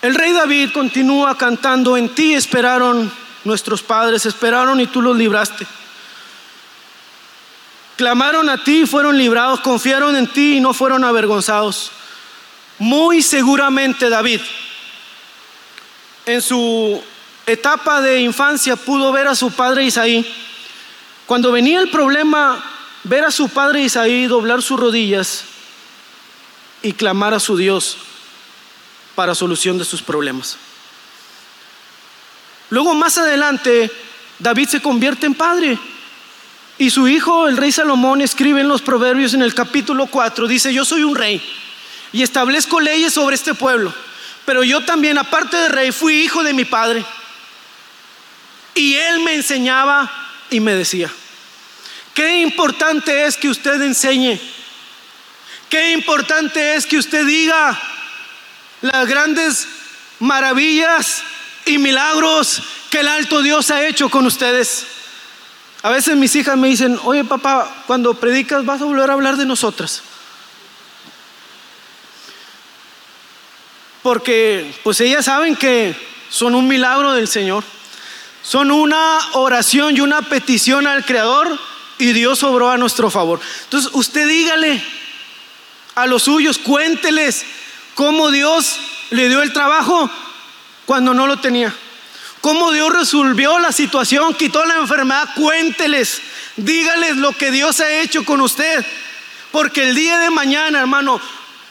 El 0.00 0.14
rey 0.14 0.32
David 0.32 0.70
continúa 0.72 1.36
cantando, 1.36 1.96
en 1.96 2.14
ti 2.14 2.34
esperaron 2.34 3.10
nuestros 3.42 3.82
padres, 3.82 4.26
esperaron 4.26 4.78
y 4.80 4.86
tú 4.86 5.00
los 5.00 5.16
libraste. 5.16 5.66
Clamaron 7.96 8.50
a 8.50 8.62
ti 8.62 8.82
y 8.82 8.86
fueron 8.86 9.16
librados, 9.16 9.60
confiaron 9.60 10.14
en 10.16 10.26
ti 10.26 10.56
y 10.56 10.60
no 10.60 10.74
fueron 10.74 11.04
avergonzados. 11.04 11.90
Muy 12.78 13.22
seguramente 13.22 14.08
David 14.08 14.40
en 16.26 16.40
su 16.40 17.02
etapa 17.46 18.00
de 18.00 18.20
infancia 18.20 18.76
pudo 18.76 19.12
ver 19.12 19.28
a 19.28 19.34
su 19.34 19.50
padre 19.52 19.84
Isaí. 19.84 20.26
Cuando 21.26 21.52
venía 21.52 21.80
el 21.80 21.90
problema, 21.90 22.62
ver 23.04 23.24
a 23.24 23.30
su 23.30 23.48
padre 23.48 23.82
Isaí 23.82 24.26
doblar 24.26 24.62
sus 24.62 24.80
rodillas 24.80 25.44
y 26.82 26.92
clamar 26.92 27.34
a 27.34 27.40
su 27.40 27.56
Dios 27.56 27.96
para 29.14 29.34
solución 29.34 29.78
de 29.78 29.84
sus 29.84 30.02
problemas. 30.02 30.56
Luego 32.70 32.94
más 32.94 33.18
adelante, 33.18 33.90
David 34.38 34.68
se 34.68 34.82
convierte 34.82 35.26
en 35.26 35.34
padre. 35.34 35.78
Y 36.76 36.90
su 36.90 37.06
hijo, 37.06 37.46
el 37.46 37.56
rey 37.56 37.70
Salomón, 37.70 38.20
escribe 38.20 38.62
en 38.62 38.68
los 38.68 38.82
Proverbios 38.82 39.32
en 39.34 39.42
el 39.42 39.54
capítulo 39.54 40.06
4, 40.06 40.48
dice, 40.48 40.74
yo 40.74 40.84
soy 40.84 41.04
un 41.04 41.14
rey 41.14 41.40
y 42.14 42.22
establezco 42.22 42.78
leyes 42.78 43.12
sobre 43.12 43.34
este 43.34 43.54
pueblo, 43.54 43.92
pero 44.46 44.62
yo 44.62 44.84
también, 44.84 45.18
aparte 45.18 45.56
de 45.56 45.68
rey, 45.68 45.90
fui 45.90 46.22
hijo 46.22 46.44
de 46.44 46.52
mi 46.52 46.64
padre. 46.64 47.04
Y 48.72 48.94
él 48.94 49.18
me 49.18 49.34
enseñaba 49.34 50.08
y 50.48 50.60
me 50.60 50.76
decía, 50.76 51.10
qué 52.14 52.40
importante 52.40 53.24
es 53.24 53.36
que 53.36 53.48
usted 53.48 53.82
enseñe, 53.82 54.38
qué 55.68 55.90
importante 55.90 56.76
es 56.76 56.86
que 56.86 56.98
usted 56.98 57.26
diga 57.26 57.76
las 58.80 59.08
grandes 59.08 59.66
maravillas 60.20 61.24
y 61.66 61.78
milagros 61.78 62.62
que 62.90 63.00
el 63.00 63.08
alto 63.08 63.42
Dios 63.42 63.72
ha 63.72 63.84
hecho 63.84 64.08
con 64.08 64.24
ustedes. 64.24 64.86
A 65.82 65.90
veces 65.90 66.14
mis 66.14 66.36
hijas 66.36 66.56
me 66.56 66.68
dicen, 66.68 66.96
oye 67.02 67.24
papá, 67.24 67.82
cuando 67.88 68.14
predicas 68.14 68.64
vas 68.64 68.80
a 68.80 68.84
volver 68.84 69.10
a 69.10 69.14
hablar 69.14 69.36
de 69.36 69.46
nosotras. 69.46 70.13
Porque 74.04 74.70
pues 74.82 75.00
ellas 75.00 75.24
saben 75.24 75.56
que 75.56 75.96
son 76.28 76.54
un 76.54 76.68
milagro 76.68 77.14
del 77.14 77.26
Señor. 77.26 77.64
Son 78.42 78.70
una 78.70 79.18
oración 79.32 79.96
y 79.96 80.02
una 80.02 80.20
petición 80.20 80.86
al 80.86 81.06
Creador 81.06 81.58
y 81.96 82.12
Dios 82.12 82.42
obró 82.42 82.70
a 82.70 82.76
nuestro 82.76 83.08
favor. 83.08 83.40
Entonces 83.62 83.90
usted 83.94 84.28
dígale 84.28 84.84
a 85.94 86.04
los 86.04 86.24
suyos, 86.24 86.58
cuénteles 86.58 87.46
cómo 87.94 88.30
Dios 88.30 88.78
le 89.08 89.30
dio 89.30 89.40
el 89.40 89.54
trabajo 89.54 90.10
cuando 90.84 91.14
no 91.14 91.26
lo 91.26 91.38
tenía. 91.38 91.74
Cómo 92.42 92.72
Dios 92.72 92.92
resolvió 92.92 93.58
la 93.58 93.72
situación, 93.72 94.34
quitó 94.34 94.66
la 94.66 94.74
enfermedad, 94.74 95.30
cuénteles, 95.34 96.20
dígales 96.56 97.16
lo 97.16 97.32
que 97.32 97.50
Dios 97.50 97.80
ha 97.80 97.90
hecho 98.00 98.22
con 98.26 98.42
usted. 98.42 98.84
Porque 99.50 99.88
el 99.88 99.94
día 99.94 100.18
de 100.18 100.28
mañana, 100.28 100.80
hermano, 100.80 101.22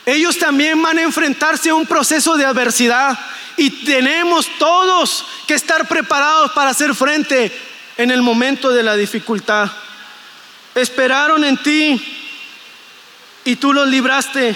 ellos 0.05 0.37
también 0.37 0.81
van 0.81 0.97
a 0.97 1.03
enfrentarse 1.03 1.69
a 1.69 1.75
un 1.75 1.85
proceso 1.85 2.35
de 2.35 2.45
adversidad 2.45 3.17
y 3.55 3.69
tenemos 3.85 4.47
todos 4.59 5.25
que 5.47 5.53
estar 5.53 5.87
preparados 5.87 6.51
para 6.51 6.71
hacer 6.71 6.93
frente 6.93 7.51
en 7.97 8.11
el 8.11 8.21
momento 8.21 8.69
de 8.71 8.83
la 8.83 8.95
dificultad. 8.95 9.71
Esperaron 10.75 11.43
en 11.45 11.57
ti 11.57 12.01
y 13.45 13.55
tú 13.55 13.71
los 13.71 13.87
libraste. 13.87 14.55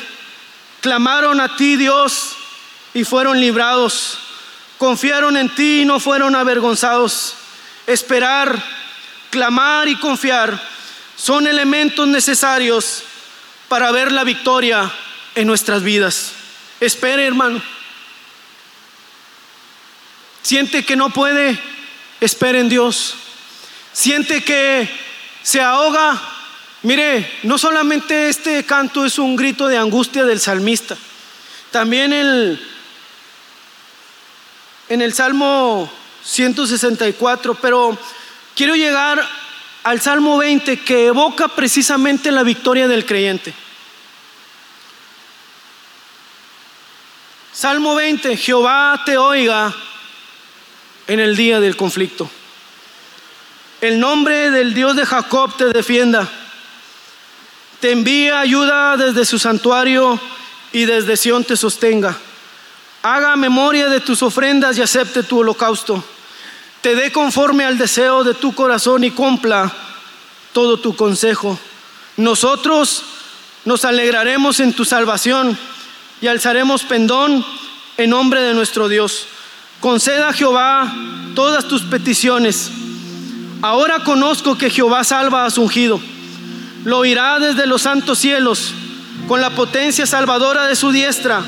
Clamaron 0.81 1.39
a 1.39 1.55
ti, 1.55 1.75
Dios, 1.75 2.35
y 2.93 3.03
fueron 3.03 3.39
librados. 3.39 4.19
Confiaron 4.77 5.37
en 5.37 5.53
ti 5.55 5.81
y 5.81 5.85
no 5.85 5.99
fueron 5.99 6.35
avergonzados. 6.35 7.35
Esperar, 7.85 8.61
clamar 9.29 9.87
y 9.87 9.95
confiar 9.95 10.59
son 11.15 11.47
elementos 11.47 12.07
necesarios 12.07 13.03
para 13.69 13.91
ver 13.91 14.11
la 14.11 14.23
victoria 14.23 14.91
en 15.37 15.45
nuestras 15.45 15.83
vidas. 15.83 16.31
Espere, 16.79 17.25
hermano. 17.25 17.61
Siente 20.41 20.83
que 20.83 20.95
no 20.95 21.11
puede, 21.11 21.59
espere 22.19 22.59
en 22.59 22.69
Dios. 22.69 23.13
Siente 23.93 24.43
que 24.43 24.89
se 25.43 25.61
ahoga. 25.61 26.19
Mire, 26.81 27.39
no 27.43 27.59
solamente 27.59 28.29
este 28.29 28.63
canto 28.63 29.05
es 29.05 29.19
un 29.19 29.35
grito 29.35 29.67
de 29.67 29.77
angustia 29.77 30.25
del 30.25 30.39
salmista, 30.39 30.97
también 31.71 32.13
el, 32.13 32.59
en 34.89 35.01
el 35.01 35.13
Salmo 35.13 35.91
164, 36.23 37.55
pero 37.55 37.97
quiero 38.55 38.75
llegar 38.75 39.23
al 39.83 40.01
Salmo 40.01 40.37
20 40.37 40.79
que 40.79 41.07
evoca 41.07 41.47
precisamente 41.47 42.31
la 42.31 42.43
victoria 42.43 42.87
del 42.87 43.05
creyente. 43.05 43.53
Salmo 47.57 47.95
20, 47.95 48.37
Jehová 48.37 49.01
te 49.03 49.17
oiga 49.17 49.73
en 51.07 51.19
el 51.19 51.35
día 51.35 51.59
del 51.59 51.75
conflicto. 51.75 52.29
El 53.81 53.99
nombre 53.99 54.51
del 54.51 54.75
Dios 54.75 54.95
de 54.95 55.07
Jacob 55.07 55.57
te 55.57 55.65
defienda. 55.69 56.29
Te 57.79 57.93
envía 57.93 58.41
ayuda 58.41 58.95
desde 58.95 59.25
su 59.25 59.39
santuario 59.39 60.19
y 60.71 60.85
desde 60.85 61.17
Sión 61.17 61.43
te 61.45 61.57
sostenga. 61.57 62.15
Haga 63.01 63.35
memoria 63.35 63.89
de 63.89 64.01
tus 64.01 64.21
ofrendas 64.21 64.77
y 64.77 64.83
acepte 64.83 65.23
tu 65.23 65.39
holocausto. 65.39 66.03
Te 66.81 66.93
dé 66.93 67.11
conforme 67.11 67.65
al 67.65 67.79
deseo 67.79 68.23
de 68.23 68.35
tu 68.35 68.53
corazón 68.53 69.03
y 69.03 69.09
cumpla 69.09 69.73
todo 70.53 70.77
tu 70.77 70.95
consejo. 70.95 71.57
Nosotros 72.17 73.01
nos 73.65 73.83
alegraremos 73.83 74.59
en 74.59 74.73
tu 74.73 74.85
salvación 74.85 75.57
y 76.21 76.27
alzaremos 76.27 76.83
pendón 76.83 77.45
en 77.97 78.09
nombre 78.09 78.41
de 78.41 78.53
nuestro 78.53 78.87
Dios. 78.87 79.27
Conceda 79.79 80.29
a 80.29 80.33
Jehová 80.33 80.93
todas 81.35 81.67
tus 81.67 81.83
peticiones. 81.83 82.71
Ahora 83.61 84.03
conozco 84.03 84.57
que 84.57 84.69
Jehová 84.69 85.03
salva 85.03 85.45
a 85.45 85.51
su 85.51 85.61
ungido. 85.61 85.99
Lo 86.83 86.99
oirá 86.99 87.39
desde 87.39 87.67
los 87.67 87.81
santos 87.81 88.19
cielos 88.19 88.73
con 89.27 89.41
la 89.41 89.51
potencia 89.51 90.05
salvadora 90.05 90.67
de 90.67 90.75
su 90.75 90.91
diestra. 90.91 91.43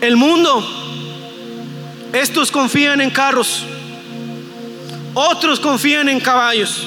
El 0.00 0.16
mundo, 0.16 0.66
estos 2.12 2.50
confían 2.50 3.00
en 3.00 3.10
carros, 3.10 3.64
otros 5.14 5.60
confían 5.60 6.08
en 6.08 6.20
caballos, 6.20 6.84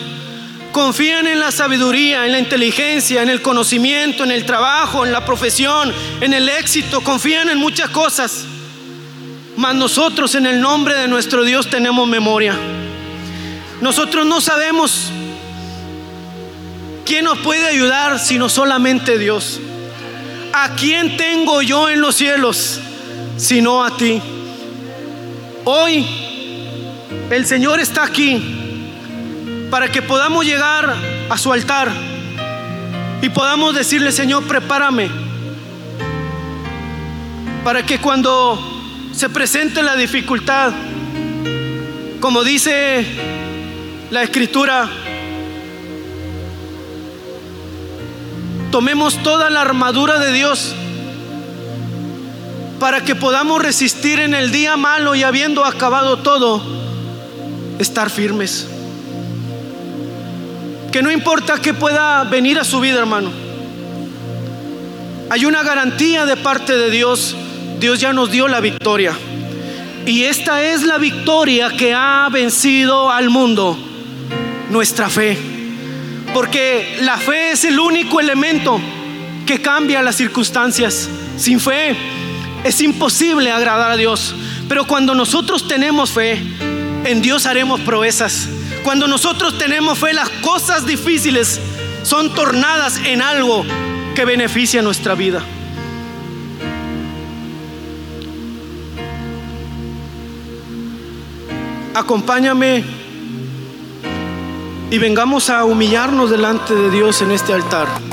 confían 0.73 1.27
en 1.27 1.39
la 1.39 1.51
sabiduría, 1.51 2.25
en 2.25 2.33
la 2.33 2.39
inteligencia, 2.39 3.21
en 3.21 3.29
el 3.29 3.41
conocimiento, 3.41 4.25
en 4.25 4.31
el 4.31 4.45
trabajo, 4.45 5.05
en 5.05 5.13
la 5.13 5.23
profesión, 5.23 5.93
en 6.19 6.33
el 6.33 6.49
éxito, 6.49 6.99
confían 7.01 7.47
en 7.47 7.59
muchas 7.59 7.89
cosas. 7.91 8.43
Mas 9.55 9.75
nosotros 9.75 10.35
en 10.35 10.47
el 10.47 10.59
nombre 10.59 10.95
de 10.95 11.07
nuestro 11.07 11.45
Dios 11.45 11.69
tenemos 11.69 12.05
memoria. 12.07 12.57
Nosotros 13.79 14.25
no 14.25 14.41
sabemos 14.41 15.11
quién 17.05 17.25
nos 17.25 17.37
puede 17.39 17.67
ayudar 17.67 18.19
sino 18.19 18.49
solamente 18.49 19.17
Dios. 19.17 19.61
¿A 20.53 20.75
quién 20.75 21.15
tengo 21.17 21.61
yo 21.61 21.89
en 21.89 22.01
los 22.01 22.15
cielos 22.15 22.79
sino 23.37 23.85
a 23.85 23.95
ti? 23.95 24.21
Hoy 25.65 26.05
el 27.29 27.45
Señor 27.45 27.79
está 27.79 28.03
aquí 28.03 28.62
para 29.73 29.91
que 29.91 30.03
podamos 30.03 30.45
llegar 30.45 30.95
a 31.31 31.35
su 31.35 31.51
altar 31.51 31.91
y 33.23 33.29
podamos 33.29 33.73
decirle, 33.73 34.11
Señor, 34.11 34.43
prepárame 34.43 35.09
para 37.63 37.83
que 37.83 37.97
cuando 37.97 38.59
se 39.15 39.29
presente 39.29 39.81
la 39.81 39.95
dificultad, 39.95 40.71
como 42.19 42.43
dice 42.43 43.03
la 44.11 44.21
escritura, 44.21 44.87
tomemos 48.69 49.23
toda 49.23 49.49
la 49.49 49.61
armadura 49.61 50.19
de 50.19 50.33
Dios 50.33 50.75
para 52.79 53.03
que 53.03 53.15
podamos 53.15 53.59
resistir 53.59 54.19
en 54.19 54.35
el 54.35 54.51
día 54.51 54.77
malo 54.77 55.15
y 55.15 55.23
habiendo 55.23 55.65
acabado 55.65 56.19
todo, 56.19 56.61
estar 57.79 58.11
firmes. 58.11 58.67
Que 60.93 61.01
no 61.01 61.11
importa 61.11 61.57
que 61.57 61.73
pueda 61.73 62.23
venir 62.23 62.57
a 62.57 62.63
su 62.63 62.79
vida, 62.79 62.99
hermano. 62.99 63.31
Hay 65.29 65.43
una 65.43 65.63
garantía 65.63 66.25
de 66.25 66.37
parte 66.37 66.77
de 66.77 66.89
Dios 66.89 67.35
Dios 67.83 67.99
ya 67.99 68.13
nos 68.13 68.31
dio 68.31 68.47
la 68.47 68.61
victoria. 68.61 69.13
Y 70.05 70.23
esta 70.23 70.63
es 70.63 70.83
la 70.83 70.97
victoria 70.97 71.69
que 71.77 71.93
ha 71.93 72.29
vencido 72.31 73.11
al 73.11 73.29
mundo, 73.29 73.77
nuestra 74.69 75.09
fe. 75.09 75.37
Porque 76.33 76.95
la 77.01 77.17
fe 77.17 77.51
es 77.51 77.65
el 77.65 77.77
único 77.77 78.21
elemento 78.21 78.79
que 79.45 79.61
cambia 79.61 80.01
las 80.01 80.15
circunstancias. 80.15 81.09
Sin 81.37 81.59
fe 81.59 81.93
es 82.63 82.79
imposible 82.79 83.51
agradar 83.51 83.91
a 83.91 83.97
Dios. 83.97 84.33
Pero 84.69 84.87
cuando 84.87 85.13
nosotros 85.13 85.67
tenemos 85.67 86.11
fe, 86.11 86.41
en 87.03 87.21
Dios 87.21 87.45
haremos 87.45 87.81
proezas. 87.81 88.47
Cuando 88.83 89.07
nosotros 89.07 89.57
tenemos 89.57 89.97
fe, 89.97 90.13
las 90.13 90.29
cosas 90.29 90.85
difíciles 90.85 91.59
son 92.03 92.33
tornadas 92.35 92.97
en 93.05 93.21
algo 93.21 93.65
que 94.15 94.25
beneficia 94.25 94.81
nuestra 94.81 95.15
vida. 95.15 95.43
acompáñame 101.93 102.83
y 104.89 104.97
vengamos 104.97 105.49
a 105.49 105.63
humillarnos 105.65 106.29
delante 106.29 106.75
de 106.75 106.89
Dios 106.89 107.21
en 107.21 107.31
este 107.31 107.53
altar. 107.53 108.12